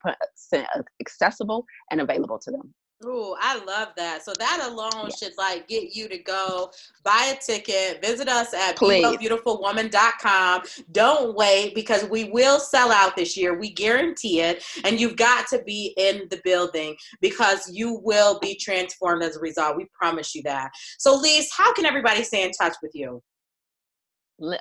accessible 1.02 1.66
and 1.92 2.02
available 2.02 2.40
to 2.40 2.52
them. 2.52 2.74
Ooh, 3.06 3.34
I 3.40 3.64
love 3.64 3.90
that. 3.96 4.26
So 4.26 4.34
that 4.40 4.68
alone 4.70 5.06
yes. 5.06 5.20
should 5.20 5.38
like 5.38 5.70
get 5.70 5.96
you 5.96 6.10
to 6.10 6.18
go 6.18 6.70
buy 7.06 7.34
a 7.34 7.40
ticket, 7.42 8.04
visit 8.04 8.28
us 8.28 8.54
at 8.54 8.76
beautifulwoman.com. 8.76 10.64
Don't 10.92 11.34
wait 11.34 11.74
because 11.76 12.04
we 12.10 12.26
will 12.26 12.60
sell 12.60 12.92
out 12.92 13.16
this 13.16 13.38
year. 13.38 13.58
We 13.58 13.72
guarantee 13.72 14.42
it. 14.42 14.66
And 14.84 15.00
you've 15.00 15.16
got 15.16 15.48
to 15.48 15.64
be 15.64 15.94
in 15.96 16.28
the 16.30 16.42
building 16.44 16.98
because 17.22 17.72
you 17.72 18.02
will 18.04 18.38
be 18.40 18.56
transformed 18.56 19.24
as 19.24 19.38
a 19.38 19.40
result. 19.40 19.78
We 19.78 19.88
promise 19.94 20.36
you 20.36 20.44
that. 20.44 20.72
So 20.98 21.16
Lise, 21.16 21.50
how 21.56 21.74
can 21.74 21.86
everybody 21.86 22.22
stay 22.24 22.44
in 22.44 22.52
touch 22.52 22.76
with 22.84 22.92
you? 22.94 23.24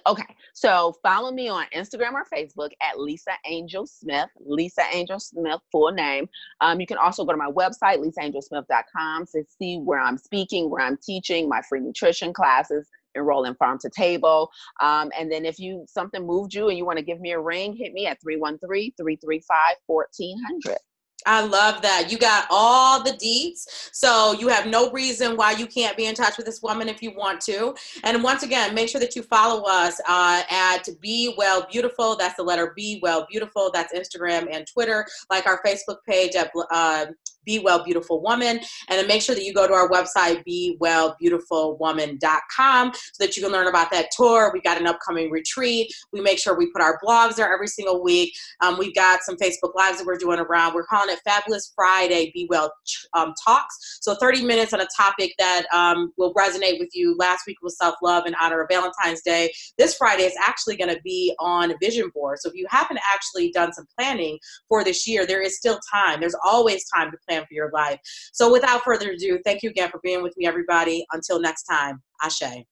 Okay, 0.07 0.37
so 0.55 0.95
follow 1.03 1.31
me 1.31 1.49
on 1.49 1.67
Instagram 1.75 2.12
or 2.12 2.25
Facebook 2.33 2.71
at 2.83 2.99
Lisa 2.99 3.33
Angel 3.47 3.87
Smith, 3.87 4.29
Lisa 4.41 4.83
Angel 4.93 5.21
Smith, 5.21 5.61
full 5.71 5.93
name. 5.93 6.29
Um, 6.61 6.81
you 6.81 6.87
can 6.87 6.99
also 6.99 7.25
go 7.25 7.33
to 7.33 7.38
my 7.38 7.51
website, 7.51 7.99
lisaangelsmith.com, 7.99 9.27
to 9.27 9.45
see 9.59 9.79
where 9.79 10.01
I'm 10.01 10.19
speaking, 10.19 10.71
where 10.71 10.85
I'm 10.85 10.99
teaching, 10.99 11.49
my 11.49 11.62
free 11.69 11.81
nutrition 11.81 12.33
classes, 12.33 12.88
enroll 13.14 13.45
in 13.45 13.55
P.H.A.R.M. 13.55 13.79
to 13.81 13.91
Table. 13.91 14.51
Um, 14.81 15.11
and 15.19 15.31
then 15.31 15.45
if 15.45 15.59
you 15.59 15.85
something 15.88 16.27
moved 16.27 16.55
you 16.55 16.69
and 16.69 16.79
you 16.79 16.85
want 16.85 16.99
to 16.99 17.05
give 17.05 17.21
me 17.21 17.33
a 17.33 17.41
ring, 17.41 17.77
hit 17.77 17.93
me 17.93 18.07
at 18.07 18.21
313 18.21 18.93
335 18.97 19.57
1400. 19.87 20.79
I 21.27 21.45
love 21.45 21.83
that. 21.83 22.11
You 22.11 22.19
got 22.19 22.47
all 22.51 23.03
the 23.03 23.13
deets. 23.13 23.91
So 23.93 24.33
you 24.39 24.49
have 24.49 24.67
no 24.67 24.91
reason 24.91 25.37
why 25.37 25.53
you 25.53 25.67
can't 25.67 25.97
be 25.97 26.07
in 26.07 26.15
touch 26.15 26.37
with 26.37 26.47
this 26.47 26.63
woman 26.63 26.89
if 26.89 27.03
you 27.03 27.15
want 27.15 27.41
to. 27.43 27.75
And 28.05 28.23
once 28.23 28.43
again, 28.43 28.75
make 28.75 28.89
sure 28.89 29.01
that 29.01 29.17
you 29.17 29.23
follow 29.23 29.65
us 29.65 30.01
uh, 30.07 30.43
at 30.49 30.89
Be 31.01 31.35
Well 31.37 31.67
Beautiful. 31.71 32.17
That's 32.17 32.37
the 32.37 32.43
letter 32.43 32.73
B 32.77 33.01
Well 33.03 33.27
Beautiful. 33.31 33.71
That's 33.73 33.93
Instagram 33.93 34.49
and 34.51 34.67
Twitter. 34.67 35.07
Like 35.29 35.47
our 35.47 35.61
Facebook 35.63 35.99
page 36.07 36.35
at 36.35 36.51
uh, 36.71 37.07
Be 37.49 37.59
Well 37.59 37.83
Beautiful 37.83 38.23
Woman. 38.23 38.61
And 38.89 38.99
then 38.99 39.09
make 39.09 39.23
sure 39.23 39.35
that 39.35 39.43
you 39.43 39.55
go 39.55 39.67
to 39.67 39.73
our 39.73 39.89
website, 39.89 40.45
BeWellBeautifulWoman.com, 40.47 42.93
so 42.95 43.25
that 43.25 43.35
you 43.37 43.43
can 43.43 43.51
learn 43.51 43.67
about 43.69 43.91
that 43.91 44.11
tour. 44.15 44.51
We've 44.53 44.63
got 44.63 44.79
an 44.79 44.87
upcoming 44.87 45.31
retreat. 45.31 45.91
We 46.13 46.21
make 46.21 46.39
sure 46.39 46.55
we 46.57 46.71
put 46.71 46.83
our 46.83 47.01
blogs 47.03 47.37
there 47.37 47.51
every 47.51 47.69
single 47.69 48.05
week. 48.05 48.35
Um, 48.61 48.77
we've 48.79 48.95
got 48.95 49.23
some 49.23 49.37
Facebook 49.37 49.75
Lives 49.75 49.97
that 49.99 50.07
we're 50.07 50.19
doing 50.19 50.39
around. 50.39 50.75
We're 50.75 50.85
calling 50.85 51.09
it 51.09 51.21
Fabulous 51.25 51.73
Friday 51.75 52.31
Be 52.35 52.47
Well 52.51 52.71
um, 53.15 53.33
Talks. 53.43 53.97
So 54.03 54.15
30 54.15 54.45
minutes 54.45 54.75
on 54.75 54.83
a 54.83 54.89
topic 54.95 55.33
that 55.39 55.65
um, 55.73 56.13
will 56.19 56.35
resonate 56.35 56.79
with 56.79 56.91
you. 56.93 57.17
Last 57.19 57.47
week 57.47 57.57
was 57.63 57.79
self 57.79 57.95
love 58.03 58.27
in 58.27 58.35
honor 58.39 58.61
of 58.61 58.69
Valentine's 58.71 59.23
Day. 59.23 59.51
This 59.79 59.97
Friday 59.97 60.25
is 60.25 60.35
actually 60.39 60.77
going 60.77 60.95
to 60.95 61.01
be 61.03 61.35
on 61.41 61.73
vision 61.81 62.11
board. 62.15 62.41
So 62.41 62.51
if 62.51 62.55
you 62.55 62.67
haven't 62.69 63.01
actually 63.11 63.53
done 63.53 63.73
some 63.73 63.87
planning 63.97 64.39
for 64.69 64.85
this 64.85 65.09
year, 65.09 65.27
there 65.27 65.41
is 65.41 65.57
still 65.57 65.81
time. 65.91 66.21
There's 66.21 66.37
always 66.45 66.85
time 66.95 67.11
to 67.11 67.17
plan 67.38 67.46
for 67.46 67.55
your 67.55 67.70
life. 67.72 68.01
So 68.33 68.53
without 68.53 68.83
further 68.83 69.11
ado, 69.11 69.38
thank 69.44 69.62
you 69.62 69.70
again 69.70 69.90
for 69.90 70.01
being 70.03 70.22
with 70.22 70.37
me, 70.37 70.46
everybody. 70.46 71.05
Until 71.12 71.40
next 71.40 71.64
time, 71.64 72.03
Ashe. 72.22 72.64